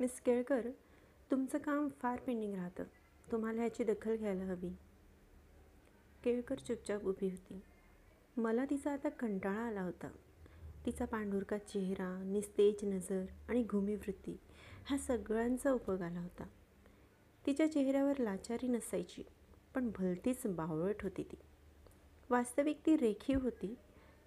Miss 0.00 0.20
Kelkar 0.20 0.60
तुमचं 1.30 1.58
काम 1.58 1.88
फार 1.88 2.20
पेंडिंग 2.20 2.54
राहतं. 2.54 2.84
तुम्हाला 3.32 3.60
ह्याची 3.60 3.84
दखल 3.84 4.16
घ्यायला 4.16 4.44
हवी. 4.44 4.68
केळकर 6.24 6.58
चुपचाप 6.58 7.04
उभी 7.04 7.30
होती. 7.30 7.60
मला 8.36 8.64
तिचा 8.64 8.92
आता 8.92 9.08
कंटाळा 9.08 9.60
आला 9.60 9.82
होता. 9.82 10.08
तिचा 10.86 11.04
पांढुरका 11.04 11.58
चेहरा 11.58 12.22
निस्तेज 12.22 12.74
नजर 12.82 13.24
आणि 13.48 13.62
घुमीवृत्ती 13.62 14.36
ह्या 14.86 14.98
सगळ्यांचा 14.98 15.72
उपयोग 15.72 16.00
आला 16.00 16.20
होता. 16.20 16.44
तिच्या 17.46 17.72
चेहऱ्यावर 17.72 18.18
लाचारी 18.18 18.68
नसायची 18.68 19.22
पण 19.74 19.90
भलतीच 19.98 20.46
बावळट 20.46 21.02
होती 21.02 21.22
ती. 21.22 21.36
वास्तविक 22.30 22.80
ती 22.86 22.96
रेखीव 22.96 23.38
होती. 23.38 23.74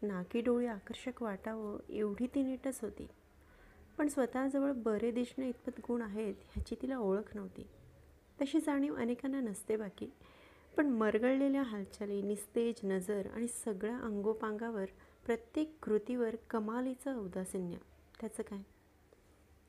नाकी 0.02 0.41
डोळी 0.41 0.68
आकर्षक 0.68 1.23
वाटावं 1.23 1.79
एवढी 1.89 2.27
ती 2.27 2.43
नीटच 2.43 2.79
होती. 2.81 3.07
पण 3.98 4.07
स्वतःजवळ 4.07 4.71
बरे 4.71 5.11
दिसणे 5.11 5.50
इतपत 5.50 5.79
गुण 5.79 6.02
आहेत 6.02 6.36
ह्याची 6.54 6.75
तिला 6.82 6.97
ओळख 6.97 7.36
नव्हती. 7.36 7.68
तशी 8.42 8.60
जाणीव 8.60 8.96
अनेकांना 8.96 9.39
नसते 9.39 9.75
बाकी. 9.75 10.10
पण 10.78 10.89
मरगळलेल्या 10.89 11.61
हालचाली 11.61 12.21
निस्तेज 12.21 12.75
नजर 12.83 13.28
आणि 13.33 13.47
सगळ्या 13.47 13.97
अंगोपांगावर 13.97 14.86
प्रत्येक 15.25 15.78
कृतीवर 15.82 16.36
कमालीचं 16.50 17.15
औदासिन्य. 17.15 17.78
त्याचं 18.21 18.43
काय? 18.43 18.60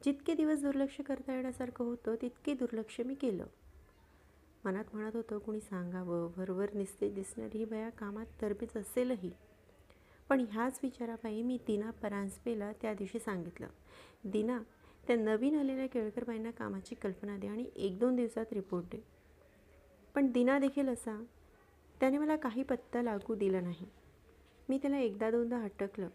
जितके 0.05 0.35
दिवस 0.35 0.63
दुर्लक्ष 0.63 1.01
करता 1.01 1.35
येण्यासारखं 1.35 1.85
होतं 1.85 2.15
तितके 2.23 2.55
दुर्लक्ष 2.55 3.01
मी 3.01 3.15
केलं. 3.15 3.47
मनात 4.65 4.85
म्हणत 4.93 5.17
होतं 5.17 5.39
कुणी 5.39 5.61
सांगावं? 5.61 6.31
वरवर 6.37 6.67
निस्तेज 6.75 7.15
दिसणारी 7.15 7.59
ही 7.59 7.65
बया 7.65 7.91
कामात 7.91 8.27
तरबेज 8.43 8.79
असेलही. 8.79 9.31
पण 10.29 10.45
ह्याच 10.51 10.81
विचारापायी 10.83 11.43
मी 11.43 11.59
दिना 11.67 11.91
परांजपेला 11.91 12.73
त्या 12.73 12.95
दिवशी 12.95 13.19
सांगितलं. 13.19 13.67
दिना 14.25 14.63
त्या 15.07 15.17
नवीन 15.17 15.59
आलेल्या 15.59 15.87
केळकरबाईंना 15.87 16.51
कामाची 16.51 16.95
कल्पना 16.95 17.39
दे 17.39 17.49
आणि 17.49 17.71
एक 17.77 17.99
दोन 17.99 18.17
दिवसात 18.17 18.47
रिपोर्ट 18.53 18.85
दे. 18.85 19.05
पण 20.15 20.33
दिना 20.33 20.59
देखील 20.59 20.89
असा 20.89 21.25
त्याने 22.01 22.19
मला 22.19 22.37
काही 22.37 22.63
पत्ता 22.63 23.03
लागू 23.03 23.35
दिला 23.35 23.61
नाही. 23.61 23.87
मी 24.69 24.79
त्याला 24.79 24.99
एकदा 24.99 25.31
दोनदा 25.31 25.57
हटकलं 25.57 26.09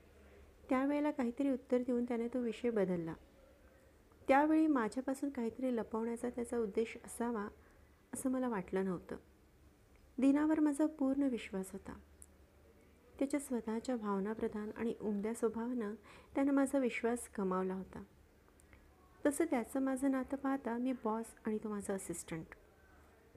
त्यावेळेला 0.69 1.11
काहीतरी 1.11 1.49
उत्तर 1.49 1.77
देऊन 1.77 2.05
त्याने 2.05 2.27
तो 2.27 2.39
विषय 2.39 2.69
बदलला. 2.69 3.13
त्यावेळी 4.27 4.67
माझ्यापासून 4.67 5.29
काहीतरी 5.29 5.75
लपवण्याचा 5.75 6.29
त्याचा 6.29 6.57
उद्देश 6.57 6.97
असावा 7.05 7.47
असं 8.13 8.29
मला 8.29 8.47
वाटलं 8.47 8.85
नव्हतं. 8.85 9.15
दिनावर 10.17 10.59
माझा 10.59 10.85
पूर्ण 10.85 11.23
विश्वास 11.23 11.71
होता. 11.71 11.99
त्याच्या 13.19 13.39
स्वतःच्या 13.39 13.95
भावनाप्रधान 13.95 14.71
आणि 14.77 14.93
उमद्या 15.01 15.33
स्वभावानं 15.33 15.93
त्यानं 16.35 16.53
माझा 16.53 16.77
विश्वास 16.77 17.29
गमावला 17.39 17.73
होता. 17.73 18.03
तसं 19.25 19.45
त्याचं 19.45 19.79
माझं 19.79 20.11
नातं 20.11 20.37
पाहता 20.37 20.77
मी 20.77 20.93
बॉस 21.03 21.25
आणि 21.45 21.57
तो 21.57 21.69
माझा 21.69 21.93
असिस्टंट 21.93 22.45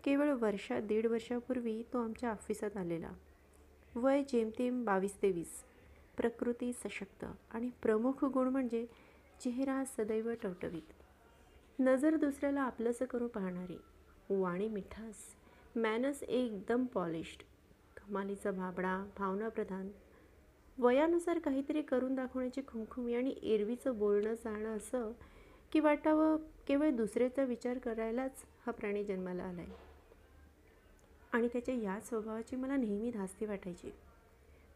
केवळ 0.04 0.30
वर्षा 0.30 0.80
दीड 0.80 1.06
वर्षापूर्वी 1.06 1.82
तो 1.92 2.04
आमच्या 2.04 2.30
ऑफिसात 2.30 2.76
आलेला. 2.76 3.10
वय 3.94 4.22
जेमतेम 4.22 4.84
बावीस 4.84 5.22
तेवीस 5.22 5.62
प्रकृती 6.16 6.72
सशक्त 6.72 7.24
आणि 7.50 7.70
प्रमुख 7.82 8.24
गुण 8.24 8.48
म्हणजे 8.48 8.86
चेहरा 9.40 9.84
सदैव 9.84 10.32
टवटवीत. 10.42 10.92
नजर 11.78 12.16
दुसऱ्याला 12.16 12.62
आपलंसं 12.62 13.04
करून 13.04 13.28
पाहणारी. 13.28 13.78
वाणी 14.30 14.68
मिठास. 14.68 15.14
मॅनस 15.76 16.22
एकदम 16.22 16.84
पॉलिश्ड 16.84 17.42
कमालीचा 18.08 18.50
भाबडा 18.50 19.04
भावनाप्रधान. 19.18 19.88
वयानुसार 20.78 21.38
काहीतरी 21.38 21.82
करून 21.82 22.14
दाखवण्याची 22.14 22.60
खुमखुमी 22.68 23.14
आणि 23.14 23.34
एरवीचं 23.42 23.98
बोलणं 23.98 24.34
चालणं 24.34 24.76
असं 24.76 25.12
की 25.72 25.80
वाटावं 25.80 26.36
केवळ 26.68 26.90
दुसऱ्याचा 26.90 27.44
विचार 27.44 27.78
करायलाच 27.78 28.44
हा 28.66 28.72
प्राणी 28.72 29.04
जन्माला 29.04 29.42
आला 29.42 29.60
आहे 29.60 29.72
आणि 31.32 31.48
त्याच्या 31.48 31.74
या 31.74 32.00
स्वभावाची 32.00 32.56
मला 32.56 32.76
नेहमी 32.76 33.10
धास्ती 33.10 33.46
वाटायची. 33.46 33.90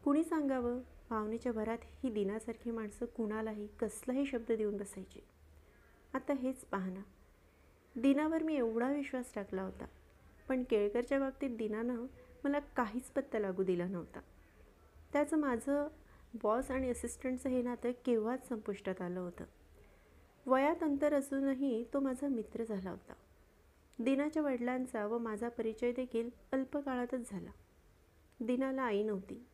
कुणी 0.03 0.23
सांगावं? 0.23 0.79
भावनेच्या 1.09 1.51
भरात 1.51 1.77
ही 1.83 2.09
दिनासारखी 2.09 2.71
माणसं 2.71 3.05
कुणालाही 3.05 3.67
कसलाही 3.79 4.25
शब्द 4.25 4.51
देऊन 4.51 4.77
बसायची. 4.77 5.19
आता 6.13 6.33
हेच 6.33 6.65
पाहना 6.65 7.01
दिनावर 7.95 8.43
मी 8.43 8.55
एवढा 8.55 8.91
विश्वास 8.91 9.33
टाकला 9.35 9.63
होता. 9.63 9.85
पण 10.49 10.63
केळकरच्या 10.63 11.19
बाबतीत 11.19 11.57
दिनानं 11.57 12.05
मला 12.43 12.59
काहीच 12.59 13.03
पत्ता 13.03 13.39
लागू 13.39 13.63
दिला 13.63 13.87
नव्हता. 13.87 14.19
त्याचं 15.13 15.37
माझं 15.37 15.87
बॉस 16.43 16.71
आणि 16.71 16.89
असिस्टंटचं 16.89 17.49
हे 17.49 17.61
नातं 17.61 17.91
केव्हाच 17.91 18.47
संपुष्टात 18.47 19.01
आलं 19.01 19.19
होतं. 19.19 19.43
वयात 20.45 20.83
अंतर 20.83 21.13
असूनही 21.13 21.85
तो 21.93 21.99
माझा 21.99 22.27
मित्र 22.27 22.63
झाला 22.63 22.89
होता. 22.89 23.13
दिनाच्या 23.99 24.43
वडिलांचा 24.43 25.05
व 25.05 25.17
माझा 25.17 25.49
परिचय 25.49 25.91
देखील 25.91 26.29
अल्पकाळातच 26.51 27.31
झाला. 27.31 27.51
दिनाला 28.39 28.81
आई 28.81 29.03
नव्हती. 29.03 29.45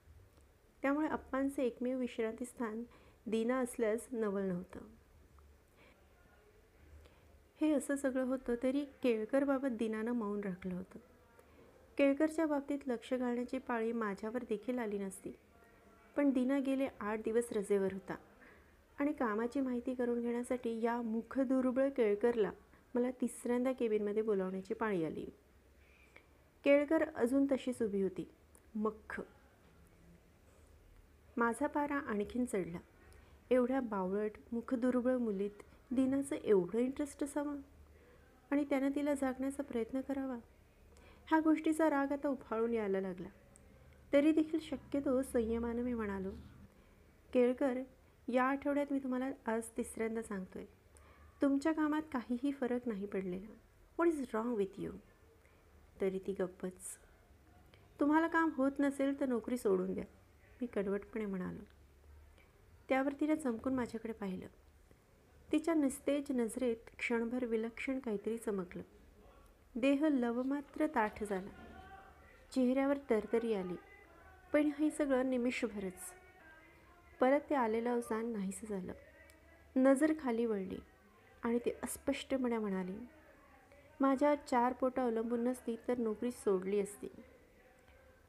त्यामुळे 0.81 1.07
अप्पांचे 1.07 1.63
एकमेव 1.63 1.99
विश्रांतीस्थान 1.99 2.83
दिना 3.25 3.59
असल्यास 3.59 4.07
नवल 4.11 4.41
नव्हतं. 4.41 4.79
हे 7.61 7.71
असं 7.71 7.95
सगळं 7.95 8.23
होतं 8.23 8.55
तरी 8.63 8.85
केळकरबाबत 9.03 9.67
दिनानं 9.67 10.11
मौन 10.11 10.41
राखलं 10.41 10.75
होतं. 10.75 10.99
केळकरच्या 11.97 12.45
बाबतीत 12.45 12.79
लक्ष 12.87 13.13
घालण्याची 13.13 13.57
पाळी 13.57 13.91
माझ्यावर 13.91 14.43
देखील 14.49 14.79
आली 14.79 14.97
नसती. 14.97 15.31
पण 16.15 16.29
दिना 16.29 16.59
गेले 16.59 16.87
आठ 16.99 17.19
दिवस 17.23 17.47
रजेवर 17.51 17.93
होता. 17.93 18.15
आणि 18.99 19.11
कामाची 19.13 19.61
माहिती 19.61 19.93
करून 19.93 20.21
घेण्यासाठी 20.21 20.81
या 20.81 21.01
मुखदुर्बळ 21.01 21.89
केळकरला 21.89 22.51
मला 22.95 23.11
तिसऱ्यांदा 23.11 23.71
केबिनमध्ये 23.71 24.21
बोलावण्याची 24.21 24.73
पाळी 24.73 25.05
आली. 25.05 25.25
केळकर 26.63 27.09
अजून 27.15 27.45
तशीच 27.45 27.81
उभी 27.81 28.01
होती. 28.01 28.29
मख्ख. 28.75 29.21
माझा 31.37 31.67
पारा 31.67 31.95
आणखीन 31.95 32.45
चढला. 32.45 32.79
एवढ्या 33.49 33.79
बावळट 33.79 34.31
मुखदुर्बळ 34.51 35.17
मुलीत 35.17 35.63
दिनाचं 35.91 36.35
एवढं 36.35 36.77
इंटरेस्ट 36.77 37.23
असावा? 37.23 37.55
आणि 38.51 38.63
त्यानं 38.63 38.89
तिला 38.95 39.13
जागण्याचा 39.13 39.63
प्रयत्न 39.63 40.01
करावा? 40.01 40.37
ह्या 41.27 41.39
गोष्टीचा 41.39 41.89
राग 41.89 42.11
आता 42.11 42.27
उफाळून 42.27 42.73
यायला 42.73 43.01
लागला. 43.01 43.27
तरी 44.13 44.31
देखील 44.31 44.59
शक्यतो 44.59 45.21
संयमानं 45.21 45.81
मी 45.81 45.93
म्हणालो 45.93 46.31
केळकर 47.33 47.81
या 48.27 48.43
आठवड्यात 48.43 48.85
मी 48.91 48.99
तुम्हाला 48.99 49.51
आज 49.51 49.69
तिसऱ्यांदा 49.77 50.21
सांगतोय. 50.21 50.65
तुमच्या 51.41 51.71
कामात 51.71 52.01
काहीही 52.11 52.51
फरक 52.51 52.87
नाही 52.87 53.05
पडलेला. 53.05 53.53
What 53.97 54.07
is 54.07 54.25
wrong 54.33 54.55
with 54.55 54.79
you 54.79 54.91
तरी 56.01 56.19
ती 56.19 56.33
गप्पच 56.39 56.97
तुम्हाला 57.99 58.27
काम 58.27 58.49
होत 58.55 58.71
नसेल 58.79 59.19
तर 59.19 59.25
नोकरी 59.25 59.57
सोडून 59.57 59.93
द्या. 59.93 60.05
मी 60.61 60.67
कडवटपणे 60.67 61.25
म्हणालो. 61.25 61.63
त्यावर 62.89 63.13
तिने 63.13 63.35
चमकून 63.35 63.75
माझ्याकडे 63.75 64.13
पाहिलं. 64.13 64.47
तिच्या 65.51 65.73
निस्तेज 65.73 66.31
नजरेत 66.31 66.89
क्षणभर 66.97 67.45
विलक्षण 67.45 67.99
काहीतरी 67.99 68.37
चमकलं. 68.37 68.83
देह 69.77 70.07
लवमात्र 70.07 70.87
ताठ 70.95 71.23
झाला. 71.23 71.49
चेहऱ्यावर 72.55 72.97
तरतरी 73.09 73.53
आली. 73.53 73.75
पण 74.53 74.69
हे 74.79 74.89
सगळं 74.89 75.29
निमिषभरच. 75.29 76.13
परत 77.19 77.39
ते 77.49 77.55
आलेलं 77.55 77.89
अवसान 77.93 78.25
नाहीसं 78.25 78.67
झालं. 78.67 78.93
नजर 79.75 80.13
खाली 80.19 80.45
वळली 80.45 80.77
आणि 81.43 81.59
ते 81.59 81.79
अस्पष्टपणे 81.83 82.57
म्हणाले 82.57 82.97
माझ्या 83.99 84.35
चार 84.35 84.73
पोटं 84.73 85.01
अवलंबून 85.01 85.39
नसती 85.39 85.75
तर 85.87 85.97
नोकरी 85.97 86.31
सोडली 86.31 86.79
असती. 86.79 87.07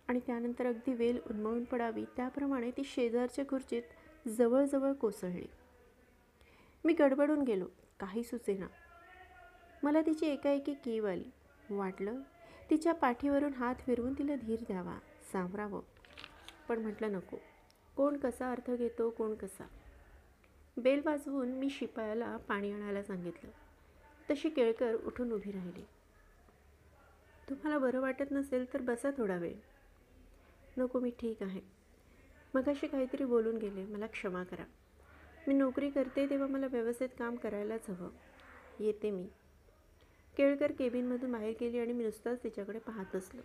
आणि 0.09 0.21
त्यानंतर 0.27 0.67
अगदी 0.67 0.93
वेल 0.93 1.19
उन्मळून 1.31 1.65
पडावी 1.65 2.05
त्याप्रमाणे 2.05 2.71
ती 2.71 2.85
शेजारच्या 2.85 3.47
खुर्चीत 3.47 3.83
जवळजवळ 4.29 4.93
कोसळली. 4.93 5.47
मी 6.85 6.93
गडबडून 6.93 7.43
गेलो. 7.43 7.67
काही 8.01 8.23
सुचेना. 8.23 8.67
मला 9.83 10.01
तिची 10.01 10.27
एकाएकी 10.27 10.75
कीव 10.75 11.07
आली 11.09 11.31
वाटलं. 11.71 12.21
तिच्या 12.71 12.95
पाठीवरून 12.95 13.55
हात 13.55 13.75
फिरवून 13.87 14.13
तिला 14.13 14.35
धीर 14.35 14.61
द्यावा 14.61 14.99
सावरावं 15.33 15.81
पण 16.69 16.79
म्हटलं 16.79 17.13
नको. 17.13 17.37
कोण 17.97 18.17
कसा 18.17 18.51
अर्थ 18.51 18.71
घेतो 18.71 19.11
कोण 19.11 19.35
कसा? 19.35 19.67
बेल 20.77 21.03
वाजवून 21.05 21.49
मी 21.49 21.71
शिपायाला 21.71 22.37
पाणी 22.37 22.73
आणायला 22.73 23.03
सांगितलं. 23.03 23.51
तशी 24.31 24.49
केळकर 24.49 24.95
उठून 24.95 25.33
उभी 25.33 25.53
राहिली. 25.53 25.85
तुम्हाला 27.51 27.79
बरं 27.79 28.01
वाटत 28.01 28.25
नसेल 28.31 28.73
तर 28.73 28.83
बसा 28.83 29.11
थोडा 29.11 29.37
वेळ. 29.37 29.55
नको 30.77 31.01
मी 31.01 31.11
ठीक 31.11 31.43
आहे. 31.43 31.61
मगाशी 32.55 32.87
काहीतरी 32.87 33.25
बोलून 33.25 33.57
गेले. 33.57 33.87
मला 33.87 34.07
क्षमा 34.07 34.45
करा. 34.45 34.65
मी 35.47 35.55
नोकरी 35.55 35.91
करते 35.91 36.31
तेव्हा 36.31 36.49
मला 36.49 36.67
व्यवस्थित 36.67 37.09
काम 37.19 37.37
करायलाच 37.37 37.91
हवं. 37.91 38.11
येते 38.81 39.11
मी. 39.11 39.29
केळकर 40.39 40.73
केबिनमधून 40.73 41.33
बाहेर 41.33 41.55
गेली 41.61 41.79
आणि 41.79 41.93
मी 41.93 42.05
नुसताच 42.05 42.45
तिच्याकडे 42.45 42.79
पाहत 42.79 43.17
असलो. 43.17 43.43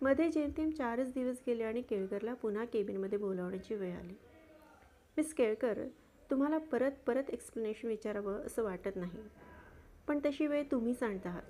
मध्ये 0.00 0.30
जेमतेम 0.30 0.70
चारच 0.70 1.12
दिवस 1.12 1.36
गेले 1.46 1.64
आणि 1.64 1.82
केळकरला 1.82 2.34
पुन्हा 2.34 2.64
केबिनमध्ये 2.64 3.18
बोलावण्याची 3.18 3.74
वेळ 3.74 3.96
आली. 3.96 4.14
मिस 5.16 5.34
केळकर 5.34 5.78
तुम्हाला 6.30 6.58
परत 6.58 6.92
परत 7.06 7.24
एक्सप्लेनेशन 7.28 7.88
विचारावं 7.88 8.40
असं 8.40 8.62
वाटत 8.62 8.96
नाही. 8.96 9.22
पण 10.08 10.18
तशी 10.24 10.46
वेळ 10.46 10.64
तुम्हीच 10.70 11.02
आणत 11.02 11.26
आहात. 11.26 11.42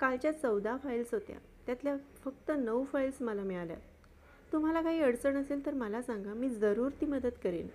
कालच्या 0.00 0.32
चौदा 0.32 0.76
फाईल्स 0.76 1.14
होत्या. 1.14 1.36
त्यातल्या 1.66 1.96
फक्त 2.24 2.52
नऊ 2.58 2.84
फाईल्स 2.84 3.22
मला 3.22 3.42
मिळाल्या. 3.42 3.76
तुम्हाला 4.52 4.82
काही 4.82 5.00
अडचण 5.00 5.36
असेल 5.36 5.66
तर 5.66 5.74
मला 5.74 6.02
सांगा. 6.02 6.34
मी 6.34 6.50
जरूर 6.50 6.90
ती 7.00 7.06
मदत 7.06 7.38
करेन. 7.44 7.66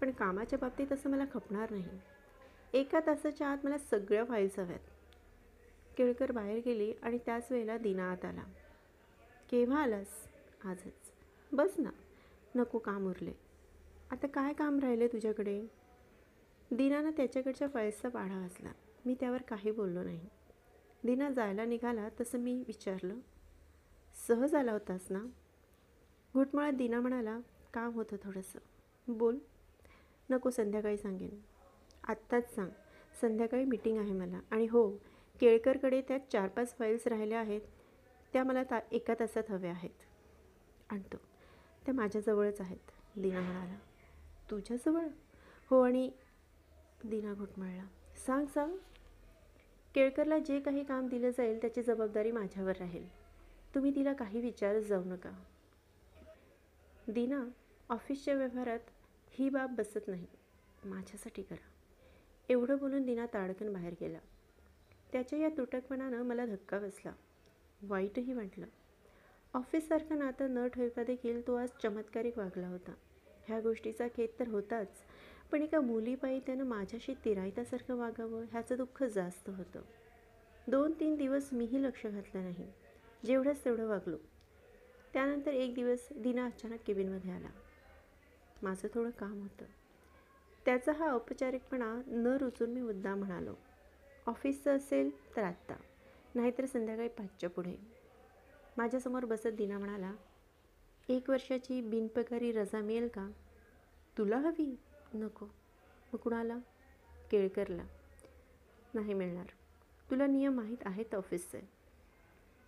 पण 0.00 0.10
कामाच्या 0.10 0.58
बाबतीत 0.58 0.92
असं 0.92 1.10
मला 1.10 1.24
खपणार 1.34 1.70
नाही. 1.70 2.17
एका 2.72 3.00
तासाच्या 3.00 3.48
आत 3.48 3.58
मला 3.64 3.78
सगळ्या 3.78 4.24
फाईल्स 4.24 4.58
हव्यात. 4.58 4.80
केळकर 5.96 6.32
बाहेर 6.32 6.60
गेली 6.64 6.92
आणि 7.02 7.18
त्याच 7.18 7.46
वेळेला 7.50 7.78
दिना 7.78 8.12
आत 8.12 8.24
आला. 8.24 8.44
केव्हा 9.50 9.82
आलास? 9.82 10.06
आजच. 10.64 11.12
बस 11.52 11.74
ना. 11.78 11.90
नको 12.54 12.78
काम 12.78 13.06
उरले. 13.06 13.32
आता 14.10 14.26
काय 14.26 14.52
काम 14.52 14.78
राहिले 14.78 15.08
तुझ्याकडे? 15.08 15.66
दिनानं 16.70 17.10
त्याच्याकडच्या 17.10 17.68
फाईल्सचा 17.68 18.08
पाढा 18.08 18.40
वाचला. 18.40 18.72
मी 19.06 19.14
त्यावर 19.20 19.42
काही 19.42 19.70
बोललो 19.70 20.02
नाही. 20.02 20.28
दिना 21.04 21.30
जायला 21.30 21.64
निघाला 21.64 22.08
तसं 22.20 22.38
मी 22.38 22.64
विचारलं. 22.66 23.14
सहज 24.28 24.54
आला 24.54 24.72
होतास 24.72 25.06
ना? 25.10 25.20
घुटमळा 26.34 26.70
दिना 26.70 27.00
म्हणाला 27.00 27.38
काम 27.74 27.92
होतं 27.92 28.16
थोडंसं 28.22 28.58
बोल. 29.08 29.38
नको 30.30 30.50
संध्याकाळी 30.50 30.96
सांगेन. 30.96 31.40
आत्ताच 32.08 32.54
सांग. 32.54 32.68
संध्याकाळी 33.20 33.64
मीटिंग 33.64 33.98
आहे 33.98 34.12
मला. 34.12 34.40
आणि 34.50 34.66
हो 34.66 34.90
केळकरकडे 35.40 36.02
त्यात 36.02 36.20
चार 36.32 36.48
पाच 36.48 36.76
फाईल्स 36.78 37.06
राहिल्या 37.06 37.40
आहेत. 37.40 37.60
त्या 38.32 38.44
मला 38.44 38.62
ता 38.62 38.78
एका 38.92 39.14
तासात 39.20 39.50
हव्या 39.50 39.70
आहेत. 39.70 40.04
आणतो. 40.90 41.16
त्या 41.84 41.94
माझ्याजवळच 41.94 42.60
आहेत 42.60 42.90
दिना 43.16 43.40
म्हणाला. 43.40 43.76
तुझ्याजवळ? 44.50 45.06
हो 45.70 45.80
आणि 45.80 46.10
दिना 47.04 47.34
घुटमळला 47.34 47.84
सांग 48.26 48.46
सांग. 48.46 48.76
केळकरला 49.94 50.38
जे 50.38 50.60
काही 50.60 50.84
काम 50.84 51.08
दिलं 51.08 51.30
जाईल 51.30 51.60
त्याची 51.60 51.82
जबाबदारी 51.82 52.32
माझ्यावर 52.32 52.76
राहील. 52.76 53.08
तुम्ही 53.74 53.94
तिला 53.94 54.12
काही 54.12 54.40
विचारच 54.40 54.84
जाऊ 54.84 55.04
नका. 55.04 55.30
दिना 57.08 57.44
ऑफिसच्या 57.88 58.34
व्यवहारात 58.34 58.78
ही 59.30 59.48
बाब 59.48 59.74
बसत 59.74 60.08
नाही. 60.08 60.26
माझ्यासाठी 60.84 61.42
करा. 61.42 61.77
एवढं 62.48 62.78
बोलून 62.78 63.06
दिना 63.06 63.26
ताडकन 63.26 63.72
बाहेर 63.72 63.94
गेला. 64.00 64.18
त्याच्या 65.12 65.38
या 65.38 65.48
तुटकपणानं 65.48 66.22
मला 66.22 66.46
धक्का 66.46 66.78
बसला. 66.78 67.12
वाईटही 67.82 68.32
वाटलं. 68.32 68.66
ऑफिससारखं 69.54 70.18
नातं 70.18 70.54
न 70.54 70.66
ठेवता 70.66 71.04
देखील 71.04 71.46
तो 71.46 71.54
आज 71.54 71.68
चमत्कारिक 71.82 72.38
वागला 72.38 72.68
होता. 72.68 72.94
ह्या 73.46 73.60
गोष्टीचा 73.60 74.08
खेद 74.08 74.40
तर 74.40 74.48
होताच 74.48 74.88
पण 75.52 75.62
एका 75.62 75.80
मुलीपायी 75.80 76.40
त्यानं 76.40 76.64
माझ्याशी 76.64 77.14
तिरायतासारखं 77.24 77.96
वागावं 77.96 78.44
ह्याचं 78.50 78.76
दुःख 78.76 79.04
जास्त 79.04 79.50
होतं. 79.50 79.80
दोन 80.68 80.92
तीन 81.00 81.16
दिवस 81.16 81.52
मीही 81.52 81.82
लक्ष 81.82 82.06
घातलं 82.06 82.42
नाही. 82.42 82.72
जेवढंच 83.26 83.64
तेवढं 83.64 83.86
वागलो. 83.86 84.16
त्यानंतर 85.12 85.50
एक 85.50 85.74
दिवस 85.74 86.08
दिना 86.16 86.46
अचानक 86.46 86.80
केबिनमध्ये 86.86 87.30
आला. 87.30 87.48
माझं 88.62 88.88
थोडं 88.94 89.10
काम 89.10 89.42
होतं. 89.42 89.64
त्याचा 90.68 90.92
हा 90.92 91.12
औपचारिकपणा 91.12 92.02
न 92.06 92.26
रुचून 92.26 92.70
मी 92.70 92.80
मुद्दा 92.82 93.14
म्हणालो 93.14 93.54
ऑफिसचं 94.26 94.76
असेल 94.76 95.36
तर 95.36 95.42
आत्ता 95.42 95.74
नाहीतर 96.34 96.66
संध्याकाळी 96.66 97.08
पाचच्या 97.08 97.50
पुढे. 97.50 97.76
माझ्यासमोर 98.76 99.24
बसत 99.24 99.48
दिना 99.48 99.78
म्हणाला 99.78 100.12
एक 101.08 101.30
वर्षाची 101.30 101.80
बिनपगारी 101.80 102.52
रजा 102.52 102.80
मिळेल 102.80 103.08
का? 103.08 103.30
तुला 104.18 104.36
हवी. 104.36 104.78
नको. 105.14 105.46
मग 106.12 106.16
कुणाला? 106.16 106.58
केळकरला. 107.30 107.84
नाही 108.94 109.14
मिळणार. 109.14 109.46
तुला 110.10 110.26
नियम 110.26 110.54
माहीत 110.54 110.78
आहेत 110.84 111.14
ऑफिसचे. 111.14 111.60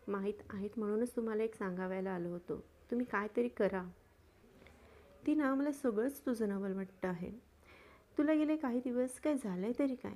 माहीत 0.09 0.35
आहेत 0.51 0.71
म्हणूनच 0.77 1.17
तुम्हाला 1.17 1.43
एक 1.43 1.55
सांगावायला 1.55 2.11
आलो 2.11 2.29
होतो. 2.29 2.65
तुम्ही 2.91 3.07
काहीतरी 3.07 3.49
करा. 3.49 3.85
ती 5.27 5.35
ना 5.35 5.55
मला 5.55 5.73
सगळंच 5.73 6.21
तुझं 6.27 6.49
नवल 6.49 6.73
वाटतं 6.73 7.09
आहे. 7.09 7.50
तुला 8.19 8.35
गेले 8.35 8.57
काही 8.57 8.81
दिवस 8.81 9.19
काय 9.21 9.35
झालं 9.35 9.67
आहे 9.67 9.73
तरी 9.79 9.95
काय? 9.95 10.15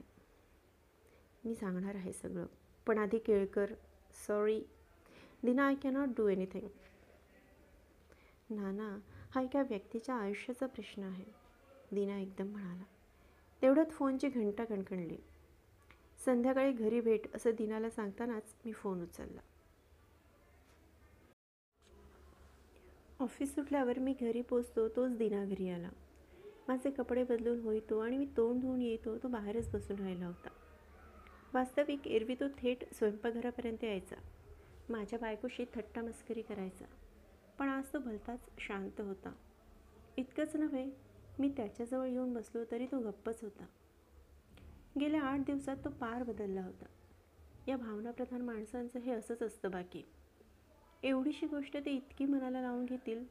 मी 1.44 1.54
सांगणार 1.54 1.94
आहे 1.94 2.12
सगळं. 2.12 2.46
पण 2.86 2.98
आधी 2.98 3.18
Kelkar 3.18 3.72
sorry 4.26 4.60
Dina 5.42 5.66
I 5.66 5.74
cannot 5.74 6.08
do 6.08 6.28
anything 6.28 6.68
नाना 8.50 8.88
हा 9.30 9.40
एका 9.40 9.62
व्यक्तीच्या 9.62 10.14
आयुष्याचा 10.14 10.66
प्रश्न 10.66 11.02
आहे. 11.02 11.24
दिना 11.92 12.18
एकदम 12.18 12.46
म्हणाला. 12.46 12.82
तेवढ्यात 13.62 13.90
फोनची 13.90 14.28
घंटा 14.28 14.64
कणकणली. 14.64 15.16
संध्याकाळी 16.24 16.72
घरी 16.72 17.00
भेट 17.00 17.36
असं 17.36 17.50
दिनाला 17.50 17.90
सांगतानाच 17.90 18.54
मी 18.64 18.72
फोन 18.72 19.02
उचलला. 19.02 19.40
ऑफिस 23.20 23.54
सुटल्यावर 23.54 23.98
मी 23.98 24.14
घरी 24.20 24.42
पोचतो 24.42 24.88
तोच 24.88 25.16
दिना 25.16 25.44
घरी 25.44 25.68
आला. 25.70 25.88
माझे 26.68 26.90
कपडे 26.90 27.24
बदलून 27.24 27.60
होईतो 27.60 27.98
आणि 27.98 28.18
मी 28.18 28.26
तोंड 28.36 28.60
धुवून 28.60 28.82
येतो 28.82 29.18
तो 29.18 29.28
बाहेरच 29.28 29.70
बसून 29.70 29.96
राहिला 29.96 30.26
होता. 30.26 30.48
वास्तविक 31.54 32.06
एरवी 32.06 32.34
तो 32.34 32.44
थेट 32.48 32.94
स्वयंपाकघरापर्यंत 32.94 33.84
यायचा. 33.84 34.16
माझ्या 34.88 35.18
बायकोशी 35.18 35.64
थट्टा 35.74 36.02
मस्करी 36.02 36.42
करायचा. 36.42 36.84
पण 37.58 37.68
आज 37.68 37.84
तो 37.92 37.98
भलताच 37.98 38.40
शांत 38.58 39.00
होता. 39.00 39.32
इतकंच 40.16 40.56
नव्हे 40.56 40.90
मी 41.38 41.48
त्याच्याजवळ 41.56 42.06
येऊन 42.06 42.34
बसलो 42.34 42.64
तरी 42.70 42.86
तो 42.86 42.98
गप्पच 42.98 43.42
होता. 43.42 43.66
गेल्या 45.00 45.22
आठ 45.22 45.40
दिवसात 45.40 45.76
तो 45.84 45.90
पार 45.90 46.22
बदलला 46.22 46.64
होता. 46.64 46.84
या 47.68 47.76
भावनाप्रधान 47.76 48.42
माणसांचं 48.42 48.98
हे 48.98 49.12
असंच 49.12 49.42
असतं 49.42 49.70
बाकी. 49.70 50.02
एवढीशी 51.02 51.46
गोष्ट 51.46 51.76
ते 51.76 51.90
इतकी 51.90 52.24
मनाला 52.24 52.60
लावून 52.60 52.84
घेतील 52.84 53.24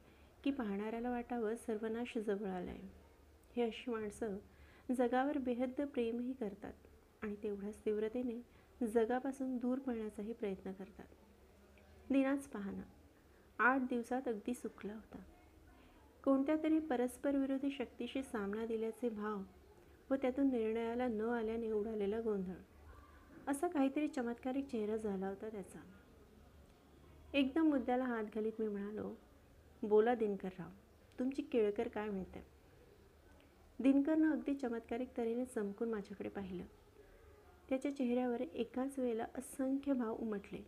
की 0.43 0.51
पाहणाऱ्याला 0.51 1.09
वाटावं 1.09 1.55
सर्वनाश 1.55 2.17
जवळ 2.17 2.47
आला 2.47 2.71
आहे 2.71 3.02
हे 3.55 3.63
अशी 3.63 3.91
माणसं 3.91 4.37
जगावर 4.93 5.37
बेहद्द 5.37 5.81
प्रेमही 5.81 6.33
करतात 6.33 6.73
आणि 7.21 7.35
तेवढ्याच 7.43 7.77
तीव्रतेने 7.85 8.87
जगापासून 8.87 9.57
दूर 9.57 9.79
पळण्याचाही 9.79 10.33
प्रयत्न 10.33 10.71
करतात. 10.71 11.05
दिनाच 12.09 12.47
पाहना 12.47 12.83
आठ 13.59 13.81
दिवसात 13.81 14.27
अगदी 14.27 14.53
सुकला 14.53 14.93
होता. 14.93 15.23
कोणत्या 16.23 16.55
तरी 16.63 16.79
परस्पर 16.79 17.35
विरोधी 17.35 17.71
शक्तीशी 17.71 18.23
सामना 18.23 18.65
दिल्याचे 18.65 19.09
भाव 19.09 19.41
व 20.09 20.15
त्यातून 20.15 20.49
निर्णयाला 20.49 21.07
न 21.07 21.21
आल्याने 21.21 21.71
उडालेला 21.71 22.19
गोंधळ 22.21 22.55
असा 23.47 23.67
काहीतरी 23.67 24.07
चमत्कारिक 24.07 24.67
चेहरा 24.67 24.97
झाला 24.97 25.27
होता 25.27 25.49
त्याचा. 25.49 25.79
एकदम 27.33 27.69
मुद्द्याला 27.69 28.03
हात 28.03 28.23
घालीत 28.35 28.59
मी 28.59 28.67
म्हणालो 28.67 29.13
बोला 29.83 30.15
दिनकरराव 30.15 30.69
तुमची 31.19 31.41
केळकर 31.41 31.87
काय 31.87 32.09
म्हणते 32.09 32.52
दिनकरनं 33.83 34.31
अगदी 34.31 34.55
चमत्कारिक 34.55 35.17
तऱ्हेने 35.17 35.45
चमकून 35.45 35.89
माझ्याकडे 35.89 36.29
पाहिलं. 36.29 36.63
त्याच्या 37.69 37.95
चेहऱ्यावर 37.95 38.41
एकाच 38.41 38.99
वेळेला 38.99 39.25
असंख्य 39.35 39.93
भाव 39.93 40.15
उमटले. 40.15 40.61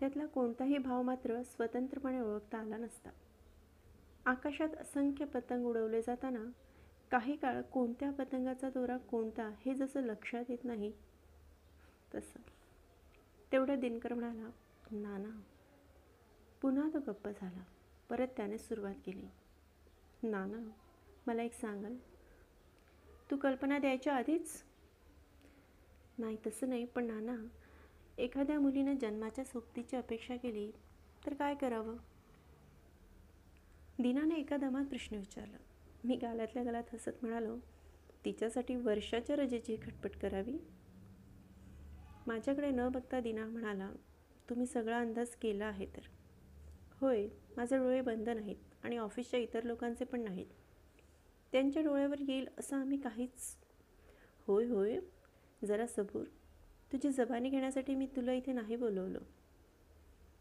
त्यातला 0.00 0.26
कोणताही 0.26 0.78
भाव 0.78 1.02
मात्र 1.02 1.42
स्वतंत्रपणे 1.42 2.20
ओळखता 2.20 2.58
आला 2.58 2.76
नसता. 2.76 3.10
आकाशात 4.24 4.68
असंख्य 4.68 5.24
पतंग 5.24 5.64
उडवले 5.64 6.02
जाताना 6.02 6.44
काही 7.10 7.36
काळ 7.36 7.62
कोणत्या 7.62 8.10
पतंगाचा 8.12 8.70
दोरा 8.70 8.96
कोणता 8.96 9.50
हे 9.66 9.74
जसं 9.74 10.00
लक्षात 10.00 10.44
येत 10.48 10.64
नाही 10.64 10.92
तसं. 12.14 12.38
तेवढं 13.52 13.80
दिनकर 13.80 14.14
म्हणाला 14.14 14.50
नाना 14.90 15.40
पुन्हा 16.62 16.88
तो 16.94 16.98
गप्प 16.98 17.28
झाला. 17.28 17.64
परत 18.10 18.28
त्याने 18.36 18.58
सुरुवात 18.58 18.94
केली. 19.06 19.26
नाना 20.22 20.70
मला 21.26 21.42
एक 21.42 21.52
सांगाल? 21.52 21.96
तू 23.30 23.36
कल्पना 23.36 23.78
द्यायच्या 23.78 24.14
आधीच? 24.14 24.62
नाही 26.18 26.36
तसं 26.46 26.68
नाही 26.68 26.84
पण 26.84 27.04
नाना 27.04 27.36
एखाद्या 28.18 28.60
मुलीनं 28.60 28.94
जन्माच्या 28.96 29.44
सोबतीची 29.44 29.96
अपेक्षा 29.96 30.36
केली 30.36 30.70
तर 31.26 31.34
काय 31.34 31.54
करावं? 31.54 31.96
दिनाने 33.98 34.34
एका 34.34 34.56
दमात 34.56 34.84
प्रश्न 34.84 35.16
विचारला. 35.16 35.56
मी 36.04 36.16
गालातल्या 36.16 36.62
गालात 36.62 36.82
हसत 36.92 37.22
म्हणालो 37.22 37.56
तिच्यासाठी 38.24 38.76
वर्षाच्या 38.76 39.36
रजेची 39.36 39.76
खटपट 39.76 40.16
करावी? 40.16 40.58
माझ्याकडे 42.26 42.70
न 42.70 42.88
बघता 42.88 43.20
दिना 43.20 43.46
म्हणाला 43.46 43.92
तुम्ही 44.50 44.66
सगळा 44.66 44.98
अंदाज 45.00 45.28
केला 45.28 45.66
आहे 45.66 45.86
तर. 45.86 46.08
होय 47.00 47.28
माझे 47.56 47.76
डोळे 47.76 48.00
बंद 48.00 48.28
नाहीत 48.28 48.56
आणि 48.82 48.96
ऑफिसच्या 48.96 49.40
इतर 49.40 49.62
लोकांचे 49.62 50.04
पण 50.04 50.20
नाहीत. 50.20 50.46
त्यांच्या 51.56 51.82
डोळ्यावर 51.82 52.20
येईल 52.20 52.48
असं 52.58 52.76
आम्ही 52.76 52.98
काहीच 52.98 53.56
होय 54.46 54.66
होय 54.66 54.98
जरा 55.64 55.86
सबूर. 55.86 56.24
तुझी 56.92 57.10
जबानी 57.10 57.50
घेण्यासाठी 57.50 57.94
मी 57.94 58.06
तुला 58.06 58.32
इथे 58.32 58.52
नाही 58.52 58.76
बोलवलं. 58.76 59.18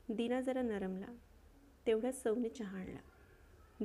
दिना 0.10 0.42
जरा 0.42 0.62
नरमला. 0.62 1.06
तेवढ्याच 1.88 2.24
सौने 2.24 2.50
चहा 2.50 2.80
आणला. 2.80 3.00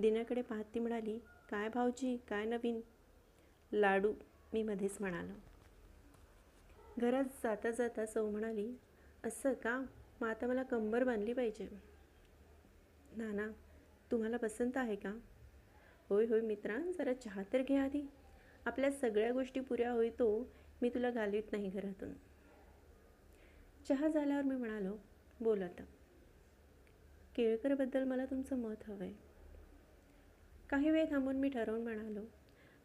दिनाकडे 0.00 0.42
पाहत 0.42 0.64
ती 0.75 0.80
म्हणाली 0.80 1.18
काय 1.50 1.68
भाऊजी 1.68 2.16
काय 2.16 2.44
नवीन? 2.44 2.80
लाडू 3.72 4.12
मी 4.52 4.62
मध्येच 4.62 4.96
म्हणालो. 5.00 5.34
घरात 6.99 7.25
जाता 7.25 7.70
जाता 7.70 8.06
सौ 8.06 8.30
म्हणाली 8.30 8.76
असं 9.25 9.52
का? 9.52 9.84
मग 10.20 10.28
आता 10.28 10.46
मला 10.46 10.62
कंबर 10.62 11.04
बांधली 11.04 11.32
पाहिजे. 11.32 11.68
नाना 13.16 13.49
तुम्हाला 14.10 14.37
पसंत 14.37 14.76
आहे 14.76 14.96
का? 14.96 15.18
होय 16.10 16.26
होय 16.26 16.40
मित्रा 16.40 16.78
जरा 16.98 17.12
चहा 17.14 17.42
तर 17.52 17.62
घ्या 17.62 17.82
आधी. 17.82 18.02
आपल्या 18.66 18.90
सगळ्या 18.90 19.32
गोष्टी 19.32 19.60
पुऱ्या 19.60 19.90
होईतो 19.92 20.26
मी 20.82 20.88
तुला 20.88 21.10
घालवीत 21.10 21.52
नाही 21.52 21.68
घरातून. 21.70 22.12
चहा 23.88 24.08
झाल्यावर 24.08 24.42
मी 24.42 24.56
म्हणालो 24.56 24.96
बोल 25.40 25.62
आता. 25.62 25.84
केळकरबद्दल 27.36 28.04
मला 28.04 28.24
तुमचं 28.24 28.56
मत 28.56 28.82
हवं 28.86 29.04
आहे 29.04 29.12
काही 30.70 30.90
वेळ 30.90 31.04
थांबून 31.10 31.36
मी 31.36 31.48
ठरवून 31.48 31.82
म्हणालो 31.82 32.24